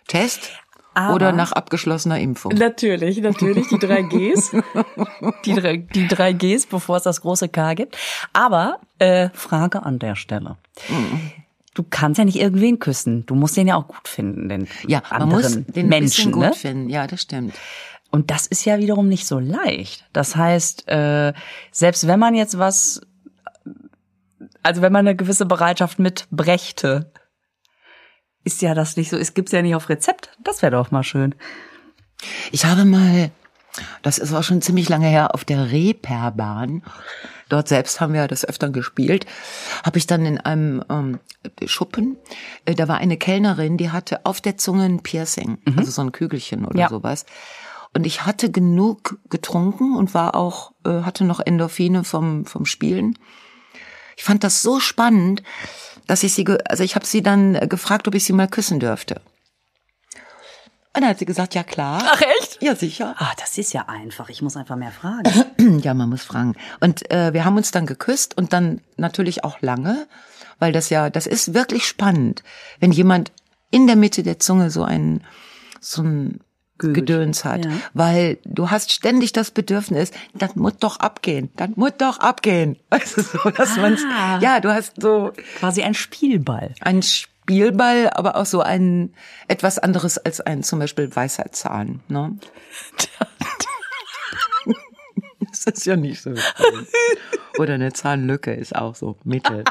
[0.07, 0.49] Test
[0.95, 2.53] Aber- oder nach abgeschlossener Impfung.
[2.55, 4.51] Natürlich, natürlich, die drei Gs.
[5.45, 7.97] die, drei, die drei Gs, bevor es das große K gibt.
[8.33, 10.57] Aber äh, Frage an der Stelle.
[11.75, 13.23] Du kannst ja nicht irgendwen küssen.
[13.27, 16.31] Du musst den ja auch gut finden, den Ja, man anderen muss den Menschen.
[16.31, 16.53] gut ne?
[16.53, 16.89] finden.
[16.89, 17.53] Ja, das stimmt.
[18.09, 20.03] Und das ist ja wiederum nicht so leicht.
[20.13, 21.31] Das heißt, äh,
[21.71, 23.01] selbst wenn man jetzt was,
[24.63, 27.11] also wenn man eine gewisse Bereitschaft mitbrächte,
[28.43, 30.31] ist ja das nicht so, es gibt's ja nicht auf Rezept.
[30.43, 31.35] Das wäre doch mal schön.
[32.51, 33.31] Ich habe mal,
[34.01, 36.83] das ist auch schon ziemlich lange her, auf der Reeperbahn,
[37.49, 39.25] dort selbst haben wir das öfter gespielt,
[39.83, 41.19] habe ich dann in einem ähm,
[41.65, 42.17] Schuppen,
[42.65, 46.11] äh, da war eine Kellnerin, die hatte auf der Zunge ein Piercing, also so ein
[46.11, 46.89] Kügelchen oder Ja.
[46.89, 47.25] sowas.
[47.93, 53.17] Und ich hatte genug getrunken und war auch, äh, hatte noch Endorphine vom, vom Spielen.
[54.21, 55.41] Ich fand das so spannend,
[56.05, 59.19] dass ich sie, also ich habe sie dann gefragt, ob ich sie mal küssen dürfte.
[60.93, 62.03] Und dann hat sie gesagt, ja klar.
[62.05, 62.61] Ach echt?
[62.61, 63.15] Ja, sicher.
[63.17, 64.29] Ah, das ist ja einfach.
[64.29, 65.23] Ich muss einfach mehr fragen.
[65.81, 66.53] Ja, man muss fragen.
[66.79, 70.05] Und äh, wir haben uns dann geküsst und dann natürlich auch lange,
[70.59, 72.43] weil das ja, das ist wirklich spannend,
[72.79, 73.31] wenn jemand
[73.71, 75.23] in der Mitte der Zunge so ein
[75.79, 76.03] so
[76.83, 77.71] ein Gedöns hat, ja.
[77.93, 82.77] weil du hast ständig das Bedürfnis, das muss doch abgehen, das muss doch abgehen.
[82.89, 84.39] Du, so, dass man's, Ah.
[84.41, 86.73] ja, du hast so Quasi ein Spielball.
[86.81, 89.13] ein Spielball, aber auch so ein
[89.47, 92.01] etwas anderes als ein zum Beispiel Weisheitszahn.
[92.07, 92.37] Ne?
[95.51, 96.33] das ist ja nicht so.
[97.57, 99.63] Oder eine Zahnlücke ist auch so mittel.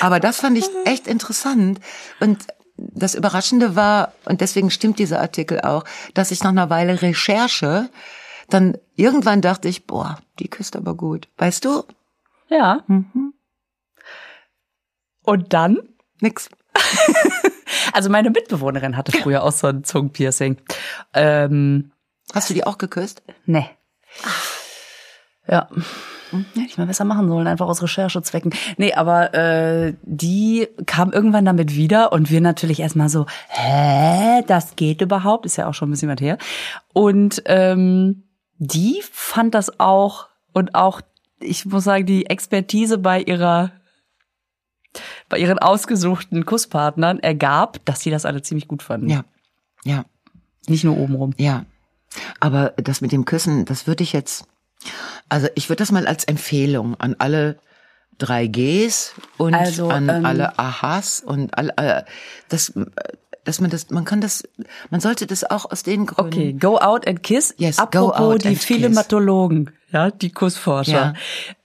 [0.00, 1.80] Aber das fand ich echt interessant.
[2.20, 2.46] Und
[2.94, 7.90] das Überraschende war, und deswegen stimmt dieser Artikel auch, dass ich nach einer Weile Recherche
[8.48, 11.28] dann irgendwann dachte ich, boah, die küsst aber gut.
[11.36, 11.84] Weißt du?
[12.48, 12.84] Ja.
[15.22, 15.78] Und dann?
[16.20, 16.50] Nix.
[17.92, 20.58] Also meine Mitbewohnerin hatte früher auch so ein Zungenpiercing.
[21.14, 21.92] Ähm,
[22.32, 23.22] Hast du die auch geküsst?
[23.46, 23.68] nee.
[25.46, 25.68] Ja.
[26.30, 28.52] Hätte ich mal besser machen sollen, einfach aus Recherchezwecken.
[28.76, 34.76] Nee, aber äh, die kam irgendwann damit wieder und wir natürlich erstmal so, hä, das
[34.76, 35.46] geht überhaupt?
[35.46, 36.38] Ist ja auch schon ein bisschen was her.
[36.92, 38.24] Und ähm,
[38.58, 41.00] die fand das auch und auch,
[41.40, 43.72] ich muss sagen, die Expertise bei ihrer
[45.28, 49.08] bei ihren ausgesuchten Kusspartnern ergab, dass sie das alle ziemlich gut fanden.
[49.08, 49.24] Ja.
[49.84, 50.04] Ja.
[50.66, 51.32] Nicht nur obenrum.
[51.38, 51.64] Ja,
[52.38, 54.44] aber das mit dem Küssen, das würde ich jetzt,
[55.28, 57.58] also ich würde das mal als Empfehlung an alle
[58.18, 62.02] drei Gs und Also, an ähm, alle Ahas und alle, äh,
[62.48, 62.84] das, äh,
[63.44, 64.42] dass man das, man kann das,
[64.90, 66.32] man sollte das auch aus den Gründen.
[66.32, 67.54] Okay, go out and kiss.
[67.56, 68.66] Yes, go Apropos out die and kiss.
[68.66, 70.92] Philematologen, ja, die Kussforscher.
[70.92, 71.14] Ja.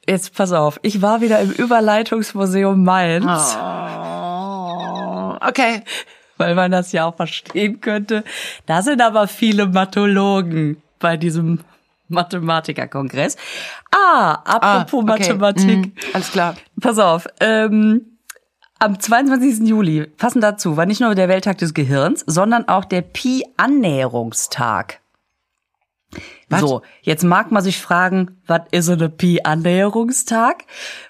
[0.08, 5.84] Jetzt pass auf, ich war wieder im Überleitungsmuseum Mainz, Oh, okay.
[6.38, 8.24] weil man das ja auch verstehen könnte.
[8.66, 11.62] Da sind aber viele Mathologen bei diesem
[12.10, 13.36] Mathematikerkongress.
[13.92, 15.34] Ah, apropos Ah, okay.
[15.34, 15.78] Mathematik.
[15.78, 16.56] Mhm, alles klar.
[16.80, 18.18] Pass auf, ähm,
[18.80, 19.68] am 22.
[19.68, 25.00] Juli, passend dazu, war nicht nur der Welttag des Gehirns, sondern auch der Pi-Annäherungstag.
[26.50, 26.62] Was?
[26.62, 30.64] So, jetzt mag man sich fragen, was ist so eine Pi-Annäherungstag?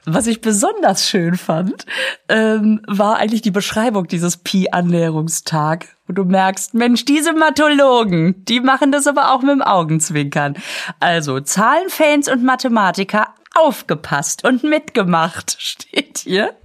[0.06, 1.86] Was ich besonders schön fand,
[2.30, 5.88] ähm, war eigentlich die Beschreibung dieses Pi-Annäherungstag.
[6.08, 10.56] Und du merkst, Mensch, diese Mathologen, die machen das aber auch mit dem Augenzwinkern.
[11.00, 16.56] Also, Zahlenfans und Mathematiker, aufgepasst und mitgemacht, steht hier.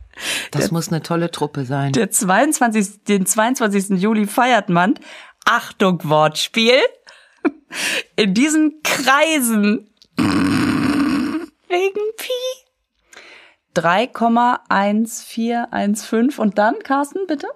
[0.50, 1.92] Das muss eine tolle Truppe sein.
[1.92, 4.00] Der 22, den 22.
[4.00, 4.94] Juli feiert man,
[5.46, 6.78] Achtung Wortspiel,
[8.16, 12.32] in diesen Kreisen wegen Pi
[13.74, 17.46] 3,1415 und dann, Carsten, bitte?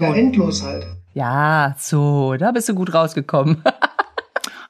[0.00, 0.86] Ja, endlos halt.
[1.12, 3.62] Ja, so, da bist du gut rausgekommen.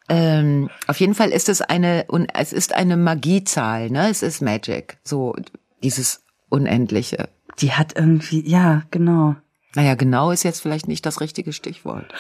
[0.08, 4.10] Ähm, auf jeden Fall ist es eine, und es ist eine Magiezahl, ne?
[4.10, 4.98] Es ist Magic.
[5.04, 5.34] So,
[5.82, 7.30] dieses Unendliche.
[7.60, 9.36] Die hat irgendwie, ja, genau.
[9.74, 12.12] Naja, genau ist jetzt vielleicht nicht das richtige Stichwort,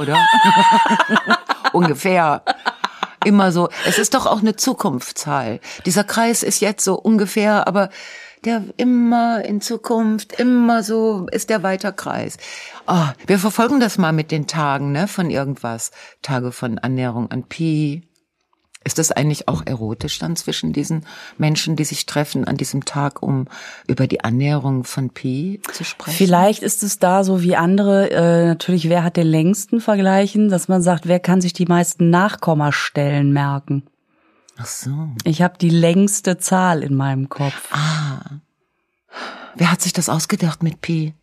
[0.00, 0.16] oder?
[1.72, 2.42] ungefähr.
[3.24, 3.68] Immer so.
[3.86, 5.60] Es ist doch auch eine Zukunftszahl.
[5.86, 7.90] Dieser Kreis ist jetzt so ungefähr, aber
[8.44, 12.36] der immer in Zukunft, immer so ist der weiter Kreis.
[12.86, 15.90] Oh, wir verfolgen das mal mit den Tagen, ne, von irgendwas.
[16.20, 18.02] Tage von Annäherung an Pi.
[18.84, 21.06] Ist das eigentlich auch erotisch dann zwischen diesen
[21.38, 23.46] Menschen, die sich treffen an diesem Tag, um
[23.86, 26.16] über die Annäherung von Pi zu sprechen?
[26.16, 30.68] Vielleicht ist es da so wie andere, äh, natürlich, wer hat den längsten vergleichen, dass
[30.68, 33.84] man sagt, wer kann sich die meisten Nachkommastellen merken.
[34.56, 35.08] Ach so.
[35.24, 37.70] Ich habe die längste Zahl in meinem Kopf.
[39.56, 41.14] Wer hat sich das ausgedacht mit Pi?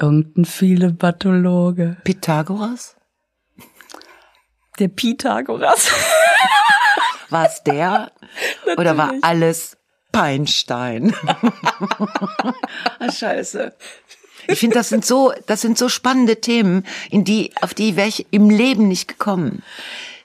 [0.00, 1.96] Irgendein Philepathologe.
[2.04, 2.95] Pythagoras?
[4.78, 5.90] Der Pythagoras.
[7.30, 8.12] War es der?
[8.76, 9.76] Oder war alles
[10.12, 11.14] Peinstein?
[12.98, 13.74] Ah, Scheiße.
[14.48, 18.08] Ich finde, das sind so, das sind so spannende Themen, in die, auf die wäre
[18.08, 19.62] ich im Leben nicht gekommen.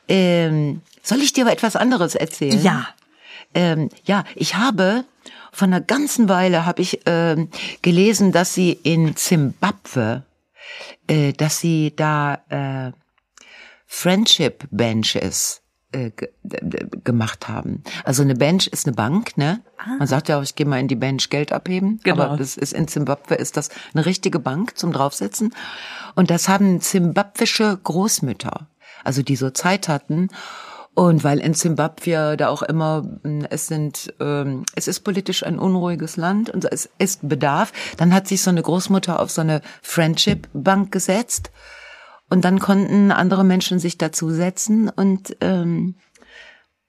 [0.07, 2.61] Ähm, soll ich dir aber etwas anderes erzählen?
[2.61, 2.87] Ja.
[3.53, 5.05] Ähm, ja, ich habe
[5.51, 7.49] von einer ganzen Weile habe ich ähm,
[7.81, 10.23] gelesen, dass sie in Zimbabwe,
[11.07, 12.91] äh, dass sie da äh,
[13.93, 16.29] Friendship Benches äh, ge
[17.03, 17.83] gemacht haben.
[18.05, 19.61] Also eine Bench ist eine Bank, ne?
[19.99, 21.99] Man sagt ja auch, ich gehe mal in die Bench Geld abheben.
[22.05, 22.23] Genau.
[22.23, 25.53] Aber das ist in Zimbabwe ist das eine richtige Bank zum draufsetzen.
[26.15, 28.69] Und das haben zimbabwische Großmütter,
[29.03, 30.29] also die so Zeit hatten.
[30.93, 35.59] Und weil in Zimbabwe da auch immer, mh, es sind, ähm, es ist politisch ein
[35.59, 39.61] unruhiges Land und es ist Bedarf, dann hat sich so eine Großmutter auf so eine
[39.81, 41.51] Friendship-Bank gesetzt
[42.31, 45.95] und dann konnten andere Menschen sich dazusetzen und ähm,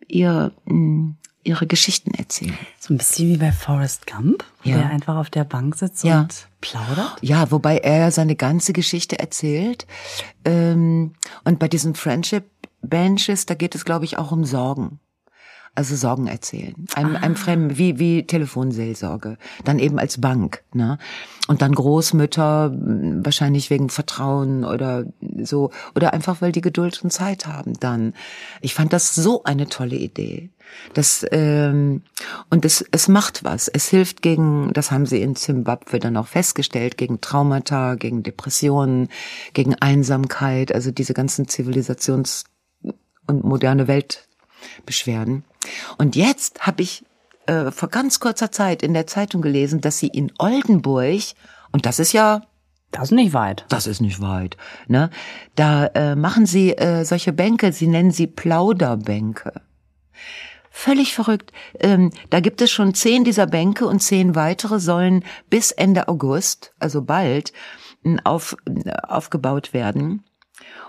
[0.09, 2.57] ihr, mh, ihre Geschichten erzählen.
[2.79, 4.77] So ein bisschen wie bei Forrest Gump, Ja.
[4.79, 6.21] der einfach auf der Bank sitzt Ja.
[6.23, 7.19] und plaudert.
[7.21, 9.87] Ja, wobei er seine ganze Geschichte erzählt.
[10.45, 12.45] Ähm, und bei diesen Friendship
[12.81, 14.99] Benches, da geht es, glaube ich, auch um Sorgen.
[15.75, 16.75] Also Sorgen erzählen.
[16.95, 19.39] Einem, einem Fremden, wie, wie Telefonseelsorge.
[19.65, 20.99] Dann eben als Bank, ne?
[21.49, 25.07] Und dann Großmütter, mh, wahrscheinlich wegen Vertrauen oder
[25.43, 25.71] so.
[25.95, 28.13] Oder einfach, weil die Geduld und Zeit haben dann.
[28.61, 30.51] Ich fand das so eine tolle Idee.
[30.93, 32.03] Das, ähm,
[32.51, 33.69] und es, es macht was.
[33.69, 39.09] Es hilft gegen, das haben sie in Zimbabwe dann auch festgestellt, gegen Traumata, gegen Depressionen,
[39.55, 42.45] gegen Einsamkeit, also diese ganzen Zivilisations-
[43.27, 43.89] und moderne
[44.77, 45.44] Weltbeschwerden.
[45.98, 47.05] Und jetzt habe ich
[47.46, 51.22] äh, vor ganz kurzer Zeit in der Zeitung gelesen, dass sie in Oldenburg,
[51.72, 52.42] und das ist ja
[52.90, 53.64] Das ist nicht weit.
[53.68, 54.57] das ist nicht weit.
[54.87, 55.11] Ne?
[55.55, 59.62] Da äh, machen sie äh, solche Bänke, sie nennen sie Plauderbänke.
[60.70, 61.53] Völlig verrückt.
[61.81, 66.72] Ähm, da gibt es schon zehn dieser Bänke und zehn weitere sollen bis Ende August,
[66.79, 67.53] also bald,
[68.25, 68.57] auf,
[69.07, 70.25] aufgebaut werden.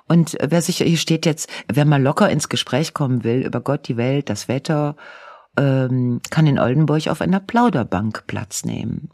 [0.07, 3.87] Und wer sich, hier steht jetzt, wer mal locker ins Gespräch kommen will über Gott,
[3.87, 4.95] die Welt, das Wetter,
[5.57, 9.09] ähm, kann in Oldenburg auf einer Plauderbank Platz nehmen.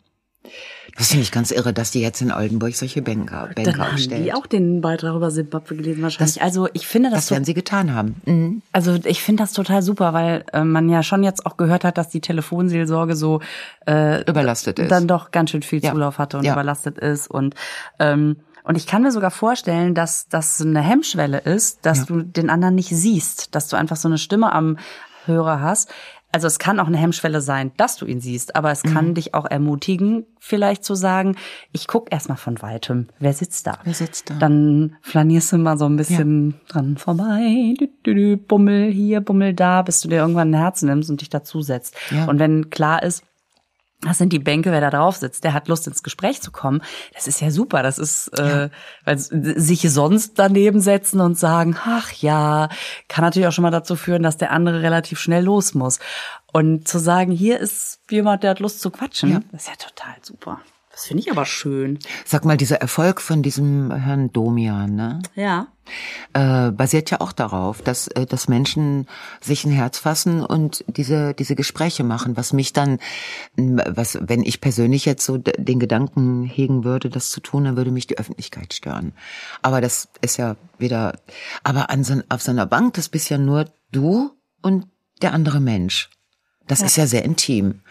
[0.98, 3.94] Das finde ich ganz irre, dass die jetzt in Oldenburg solche Bänke, Bänke Dann haben
[3.94, 4.24] aufstellen.
[4.24, 6.42] die auch den Beitrag über Zimbabwe gelesen wahrscheinlich.
[6.42, 8.16] also ich finde das, Das so, werden sie getan haben.
[8.26, 8.62] Mhm.
[8.72, 11.98] also ich finde das total super, weil äh, man ja schon jetzt auch gehört hat,
[11.98, 13.42] dass die Telefonseelsorge so
[13.88, 14.90] äh, Überlastet ist.
[14.92, 15.92] dann doch ganz schön viel Ja.
[15.92, 16.54] Zulauf hatte und Ja.
[16.54, 17.54] überlastet ist und
[18.00, 18.38] ähm,
[18.70, 22.76] und ich kann mir sogar vorstellen, dass das eine Hemmschwelle ist, dass du den anderen
[22.76, 24.78] nicht siehst, dass du einfach so eine Stimme am
[25.26, 25.90] Hörer hast.
[26.32, 28.94] Also es kann auch eine Hemmschwelle sein, dass du ihn siehst, aber es Mhm.
[28.94, 31.36] kann dich auch ermutigen, vielleicht zu sagen,
[31.72, 33.80] ich guck erst mal von weitem, wer sitzt da?
[33.84, 34.36] Wer sitzt da?
[34.36, 39.56] Dann flanierst du mal so ein bisschen dran vorbei, dü, dü, dü, bummel hier, bummel
[39.56, 41.96] da, bis du dir irgendwann ein Herz nimmst und dich dazusetzt.
[42.12, 42.26] Ja.
[42.26, 43.24] Und wenn klar ist,
[44.02, 46.82] das sind die Bänke, wer da drauf sitzt, der hat Lust ins Gespräch zu kommen.
[47.14, 47.84] Das ist ja super.
[47.84, 48.70] Das ist, äh,
[49.04, 52.70] weil sich sonst daneben setzen und sagen, ach ja,
[53.10, 56.00] kann natürlich auch schon mal dazu führen, dass der andere relativ schnell los muss.
[56.54, 59.42] Und zu sagen, hier ist jemand, der hat Lust zu quatschen, Ja.
[59.52, 60.62] das ist ja total super.
[61.00, 61.98] Das finde ich aber schön.
[62.26, 65.22] Sag mal, dieser Erfolg von diesem Herrn Domian, ne?
[65.34, 65.68] Ja.
[66.34, 69.08] äh, basiert ja auch darauf, dass, äh, dass Menschen
[69.40, 73.00] sich ein Herz fassen und diese, diese Gespräche machen, was mich dann,
[73.56, 77.92] was, wenn ich persönlich jetzt so den Gedanken hegen würde, das zu tun, dann würde
[77.92, 79.14] mich die Öffentlichkeit stören.
[79.62, 81.18] Aber das ist ja wieder,
[81.64, 84.32] aber an so, auf so einer Bank, das bist ja nur du
[84.62, 84.86] und
[85.22, 86.10] der andere Mensch.
[86.68, 87.84] Das ist ja sehr intim.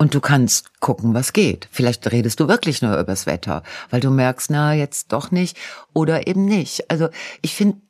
[0.00, 1.68] Und du kannst gucken, was geht.
[1.70, 5.58] Vielleicht redest du wirklich nur übers Wetter, weil du merkst, na, jetzt doch nicht
[5.92, 6.90] oder eben nicht.
[6.90, 7.10] Also
[7.42, 7.82] ich finde,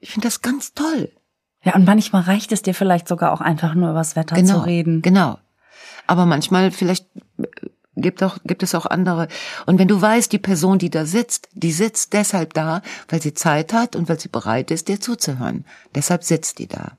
[0.00, 1.10] ich finde das ganz toll.
[1.64, 4.66] Ja, und manchmal reicht es dir vielleicht sogar auch einfach nur übers Wetter Genau, zu
[4.66, 5.00] reden.
[5.00, 5.38] genau.
[6.06, 7.06] Aber manchmal vielleicht
[7.38, 7.46] äh,
[7.96, 9.26] gibt auch gibt es auch andere.
[9.64, 13.32] Und wenn du weißt, die Person, die da sitzt, die sitzt deshalb da, weil sie
[13.32, 15.64] Zeit hat und weil sie bereit ist, dir zuzuhören.
[15.94, 16.98] Deshalb sitzt die da.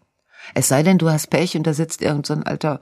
[0.56, 2.82] Es sei denn, du hast Pech und da sitzt irgend so ein alter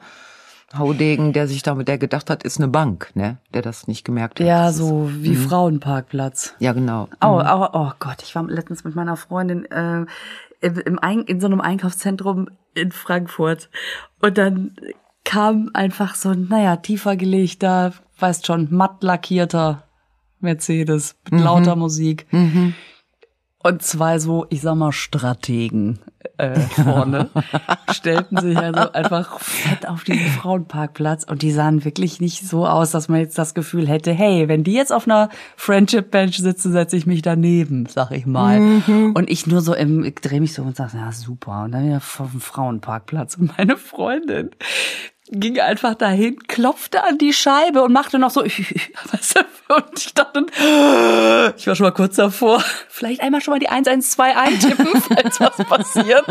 [0.78, 4.40] Haudegen, der sich damit, der gedacht hat, ist eine Bank, ne, der das nicht gemerkt
[4.40, 4.48] hat.
[4.48, 6.56] Ja, so wie Frauenparkplatz.
[6.60, 7.08] Ja, genau.
[7.22, 10.06] Oh, oh, oh Gott, ich war letztens mit meiner Freundin äh,
[10.62, 13.70] im, im Ein in so einem Einkaufszentrum in Frankfurt
[14.22, 14.76] und dann
[15.24, 19.84] kam einfach so ein, naja, tiefer gelegter, weißt schon, matt lackierter
[20.40, 22.26] Mercedes mit lauter Musik.
[23.62, 26.00] Und zwei so, ich sag mal, Strategen
[26.38, 27.30] äh, vorne
[27.92, 32.92] stellten sich also einfach fett auf diesen Frauenparkplatz und die sahen wirklich nicht so aus,
[32.92, 36.72] dass man jetzt das Gefühl hätte, hey, wenn die jetzt auf einer Friendship Bench sitzen,
[36.72, 38.60] setze ich mich daneben, sag ich mal.
[38.62, 39.12] Mhm.
[39.14, 41.64] Und ich nur so im, ich drehe mich so und sage, ja super.
[41.64, 44.52] Und dann wieder auf dem Frauenparkplatz und meine Freundin
[45.32, 49.42] ging einfach dahin, klopfte an die Scheibe und machte noch so, weißt du,
[49.76, 50.46] und ich dachte,
[51.56, 55.58] ich war schon mal kurz davor, vielleicht einmal schon mal die 112 eintippen, falls was
[55.58, 56.24] passiert.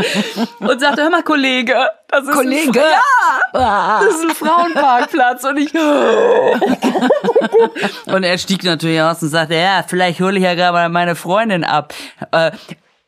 [0.59, 1.77] Und sagte, hör mal, Kollege,
[2.09, 2.91] das ist Kollege, ein,
[3.55, 5.73] ja, das ist ein Frauenparkplatz und ich,
[8.07, 11.63] und er stieg natürlich aus und sagte, ja, vielleicht hole ich ja gerade meine Freundin
[11.63, 11.95] ab.
[12.33, 12.51] Äh,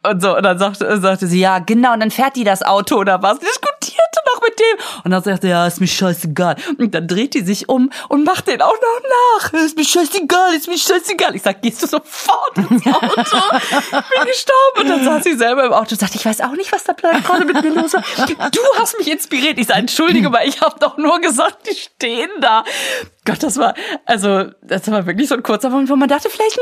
[0.02, 2.96] und so, und dann sagte, sagte sie, ja, genau, und dann fährt die das Auto
[2.96, 3.38] oder was.
[3.38, 4.00] Diskutierte
[4.34, 5.02] noch mit dem.
[5.04, 6.56] Und dann sagte er, ja, ist mir scheißegal.
[6.78, 9.52] Und dann dreht die sich um und macht den auch noch nach.
[9.52, 11.36] Ist mir scheißegal, ist mir scheißegal.
[11.36, 13.08] Ich sag, gehst du sofort ins Auto?
[13.10, 14.80] Bin gestorben.
[14.80, 16.94] Und dann saß sie selber im Auto und sagte, ich weiß auch nicht, was da
[16.94, 18.02] gerade mit mir los war.
[18.26, 19.58] Du hast mich inspiriert.
[19.58, 22.64] Ich sag, entschuldige mal, ich habe doch nur gesagt, die stehen da.
[23.26, 23.74] Gott, das war,
[24.06, 26.58] also, das war wirklich so ein kurzer Moment, wo man dachte, vielleicht,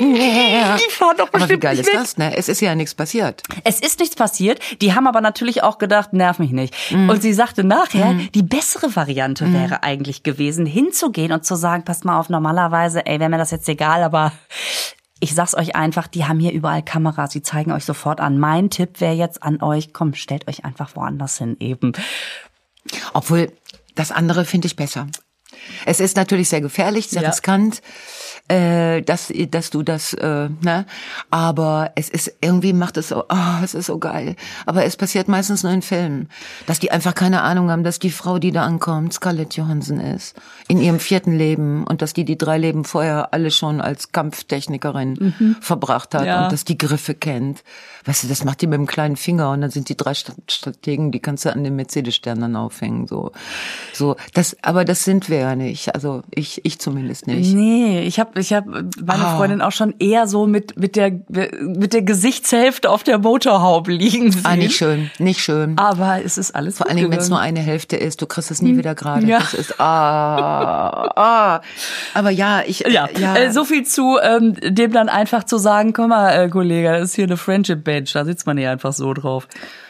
[0.00, 2.34] die fahren doch bestimmt aber wie geil ist das, ne?
[2.34, 3.42] Es ist ja nichts passiert.
[3.64, 4.60] Es ist nichts passiert.
[4.80, 6.74] Die haben aber natürlich auch gedacht, nerv mich nicht.
[6.90, 7.08] Mm.
[7.08, 8.28] Und sie sagte nachher, mm.
[8.34, 9.54] die bessere Variante mm.
[9.54, 13.50] wäre eigentlich gewesen, hinzugehen und zu sagen, passt mal auf, normalerweise, ey, wäre mir das
[13.50, 14.32] jetzt egal, aber
[15.20, 18.38] ich sag's euch einfach, die haben hier überall Kameras, sie zeigen euch sofort an.
[18.38, 21.92] Mein Tipp wäre jetzt an euch, komm, stellt euch einfach woanders hin eben.
[23.12, 23.52] Obwohl,
[23.94, 25.06] das andere finde ich besser.
[25.84, 27.28] Es ist natürlich sehr gefährlich, sehr ja.
[27.28, 27.82] riskant,
[28.48, 30.84] äh, dass, dass du das, äh, ne?
[31.30, 34.36] Aber es ist, irgendwie macht es so, oh, es ist so geil.
[34.66, 36.28] Aber es passiert meistens nur in Filmen,
[36.66, 40.36] dass die einfach keine Ahnung haben, dass die Frau, die da ankommt, Scarlett Johansson ist,
[40.68, 45.34] in ihrem vierten Leben und dass die die drei Leben vorher alle schon als Kampftechnikerin
[45.38, 45.56] mhm.
[45.60, 46.44] verbracht hat ja.
[46.44, 47.62] und dass die Griffe kennt.
[48.04, 51.12] Weißt du, das macht die mit dem kleinen Finger und dann sind die drei Strategen,
[51.12, 53.32] die kannst du an den Mercedes-Stern dann aufhängen, so.
[53.92, 55.94] So, das, aber das sind wir ja nicht.
[55.94, 57.54] Also ich, ich zumindest nicht.
[57.54, 59.36] Nee, ich habe ich hab meine ah.
[59.36, 64.32] Freundin auch schon eher so mit, mit der, mit der Gesichtshälfte auf der Motorhaube liegen
[64.32, 64.42] sehen.
[64.44, 65.78] Ah, nicht schön, nicht schön.
[65.78, 68.50] Aber es ist alles Vor allen Dingen, wenn es nur eine Hälfte ist, du kriegst
[68.50, 68.78] es nie hm.
[68.78, 69.26] wieder gerade.
[69.26, 69.38] Ja.
[69.38, 71.60] Das ist, ah, ah.
[72.14, 73.08] Aber ja, ich, ja.
[73.18, 73.36] ja.
[73.36, 77.10] Äh, so viel zu, ähm, dem dann einfach zu sagen, komm mal, äh, Kollege, das
[77.10, 79.46] ist hier eine Friendship Bench, da sitzt man ja einfach so drauf.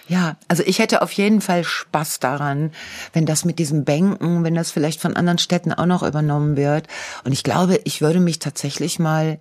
[0.08, 2.72] Ja, also ich hätte auf jeden Fall Spaß daran,
[3.12, 6.88] wenn das mit diesem Bänken, wenn das vielleicht von anderen Städten auch noch übernommen wird.
[7.24, 9.38] Und ich glaube, ich würde mich tatsächlich mal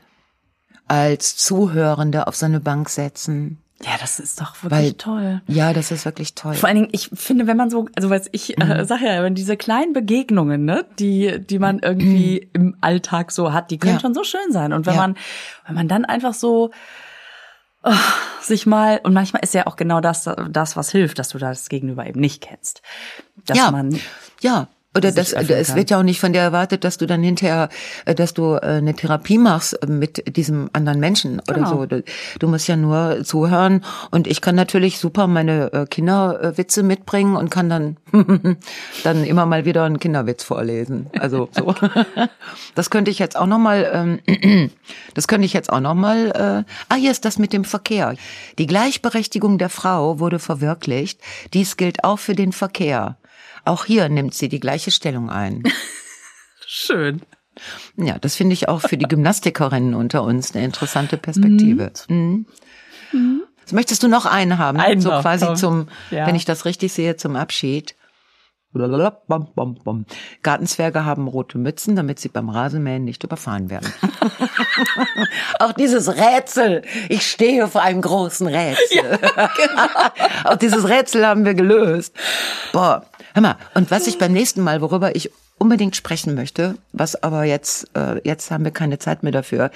[0.88, 3.58] als Zuhörende auf so eine Bank setzen.
[3.84, 5.42] Ja, das ist doch wirklich Weil, toll.
[5.48, 6.54] Ja, das ist wirklich toll.
[6.54, 8.72] Vor allen Dingen, ich finde, wenn man so, also was ich äh, mhm.
[8.72, 13.54] äh, sag ja, wenn diese kleinen Begegnungen, ne, die die man irgendwie im Alltag so
[13.54, 14.00] hat, die können ja.
[14.00, 14.72] schon so schön sein.
[14.74, 15.02] Und wenn ja.
[15.02, 15.18] man
[15.66, 16.72] wenn man dann einfach so
[17.84, 17.94] oh,
[18.42, 21.70] sich mal, und manchmal ist ja auch genau das, das, was hilft, dass du das
[21.70, 22.82] Gegenüber eben nicht kennst.
[23.46, 24.00] Dass ja, man
[24.42, 27.70] ja, oder das, es wird ja auch nicht von dir erwartet, dass du dann hinterher,
[28.04, 31.88] äh, dass du äh, eine Therapie machst mit diesem anderen Menschen oder genau.
[31.90, 32.02] so.
[32.40, 37.50] Du musst ja nur zuhören und ich kann natürlich super meine äh, Kinderwitze mitbringen und
[37.50, 37.98] kann dann
[39.04, 41.10] dann immer mal wieder einen Kinderwitz vorlesen.
[41.18, 41.74] Also so.
[42.76, 44.20] Das könnte ich jetzt auch noch mal.
[44.28, 44.70] Ähm,
[45.14, 46.66] das könnte ich jetzt auch noch mal.
[46.90, 48.16] Ah, hier ist das mit dem Verkehr.
[48.58, 51.20] Die Gleichberechtigung der Frau wurde verwirklicht.
[51.54, 53.18] Dies gilt auch für den Verkehr.
[53.66, 55.64] Auch hier nimmt sie die gleiche Stellung ein.
[56.68, 57.22] Schön.
[57.98, 61.92] Ja, das finde ich auch für die Gymnastikerinnen unter uns eine interessante Perspektive.
[62.08, 62.46] Mhm.
[63.12, 63.44] Mhm.
[63.72, 64.80] Möchtest du noch einen haben?
[64.80, 65.56] Einen so noch, quasi komm.
[65.56, 66.26] zum, ja.
[66.28, 67.96] wenn ich das richtig sehe, zum Abschied.
[70.44, 73.92] Gartenzwerge haben rote Mützen, damit sie beim Rasenmähen nicht überfahren werden.
[75.60, 76.84] Auch dieses Rätsel.
[77.10, 79.20] Ich stehe vor einem großen Rätsel.
[79.20, 80.10] Ja, genau.
[80.46, 82.16] Auch dieses Rätsel haben wir gelöst.
[82.72, 83.58] Boah, hör mal.
[83.74, 88.20] Und was ich beim nächsten Mal, worüber ich unbedingt sprechen möchte, was aber jetzt, äh,
[88.24, 89.72] jetzt haben wir keine Zeit mehr dafür.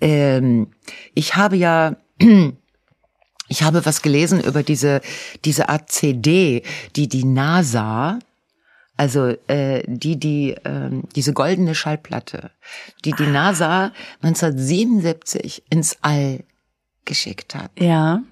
[0.00, 0.68] Ähm,
[1.14, 1.96] ich habe ja,
[3.48, 5.00] ich habe was gelesen über diese,
[5.44, 6.62] diese Art CD,
[6.96, 8.18] die die NASA
[8.98, 12.50] also äh, die, die äh, diese goldene Schallplatte,
[13.04, 13.92] die die NASA
[14.22, 16.40] 1977 ins All
[17.04, 17.70] geschickt hat.
[17.78, 18.22] Ja.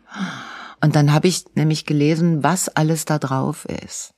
[0.80, 4.12] Und dann habe ich nämlich gelesen, was alles da drauf ist.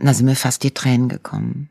[0.00, 1.70] Da sind mir fast die Tränen gekommen.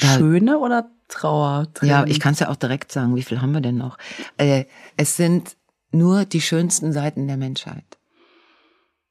[0.00, 1.68] Da, Schöne oder Trauer?
[1.82, 3.16] Ja, ich kann es ja auch direkt sagen.
[3.16, 3.98] Wie viel haben wir denn noch?
[4.36, 4.64] Äh,
[4.96, 5.56] es sind
[5.92, 7.84] nur die schönsten Seiten der Menschheit.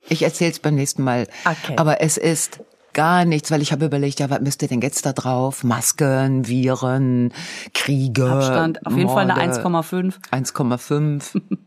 [0.09, 1.27] Ich erzähle es beim nächsten Mal.
[1.45, 1.75] Okay.
[1.77, 2.59] Aber es ist
[2.93, 5.63] gar nichts, weil ich habe überlegt, ja, was müsste denn jetzt da drauf?
[5.63, 7.33] Masken, Viren,
[7.73, 8.29] Kriege.
[8.29, 9.61] Abstand, auf jeden Fall eine Morde.
[9.61, 10.13] 1,5.
[10.31, 11.41] 1,5.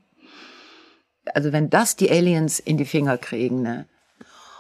[1.35, 3.87] also wenn das die Aliens in die Finger kriegen, ne?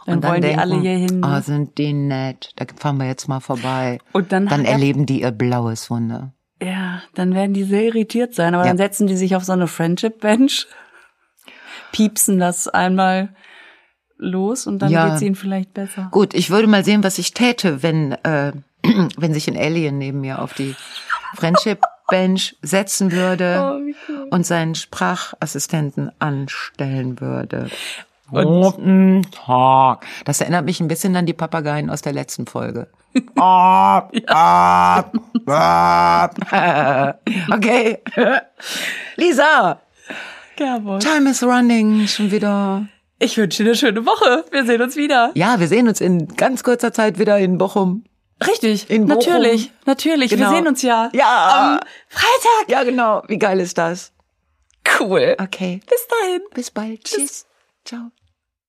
[0.07, 1.36] Dann wollen die alle hier hin, ne?
[1.38, 2.52] Oh, sind die nett.
[2.57, 3.98] Da fahren wir jetzt mal vorbei.
[4.12, 6.32] Und dann dann er- erleben die ihr blaues Wunder.
[6.62, 8.70] Ja, dann werden die sehr irritiert sein, aber Ja.
[8.70, 10.66] dann setzen die sich auf so eine Friendship Bench,
[11.92, 13.30] piepsen das einmal
[14.18, 15.09] los und dann Ja.
[15.09, 16.09] geht's ihnen vielleicht besser.
[16.11, 18.52] Gut, ich würde mal sehen, was ich täte, wenn, äh,
[19.18, 20.74] wenn sich ein Alien neben mir auf die
[21.34, 24.28] Friendship Bench setzen würde Oh, cool.
[24.30, 27.68] und seinen Sprachassistenten anstellen würde.
[28.31, 30.05] Guten Tag.
[30.24, 32.89] Das erinnert mich ein bisschen an die Papageien aus der letzten Folge.
[33.37, 35.12] Ab, ab,
[35.47, 37.20] ab.
[37.53, 38.03] Okay.
[39.16, 39.81] Lisa,
[40.57, 41.03] Gerwold.
[41.03, 42.87] time is running schon wieder.
[43.18, 44.45] Ich wünsche dir eine schöne Woche.
[44.51, 45.31] Wir sehen uns wieder.
[45.35, 48.05] Ja, wir sehen uns in ganz kurzer Zeit wieder in Bochum.
[48.47, 49.18] Richtig, In Bochum.
[49.33, 50.31] natürlich, natürlich.
[50.31, 50.51] Genau.
[50.51, 51.09] Wir sehen uns ja.
[51.14, 51.79] Ja.
[51.79, 52.68] Am Freitag.
[52.68, 53.22] Ja, genau.
[53.29, 54.12] Wie geil ist das?
[55.01, 55.37] Cool.
[55.41, 55.81] Okay.
[55.89, 56.41] Bis dahin.
[56.53, 57.05] Bis bald.
[57.05, 57.47] Tschüss.
[57.87, 58.11] Ciao.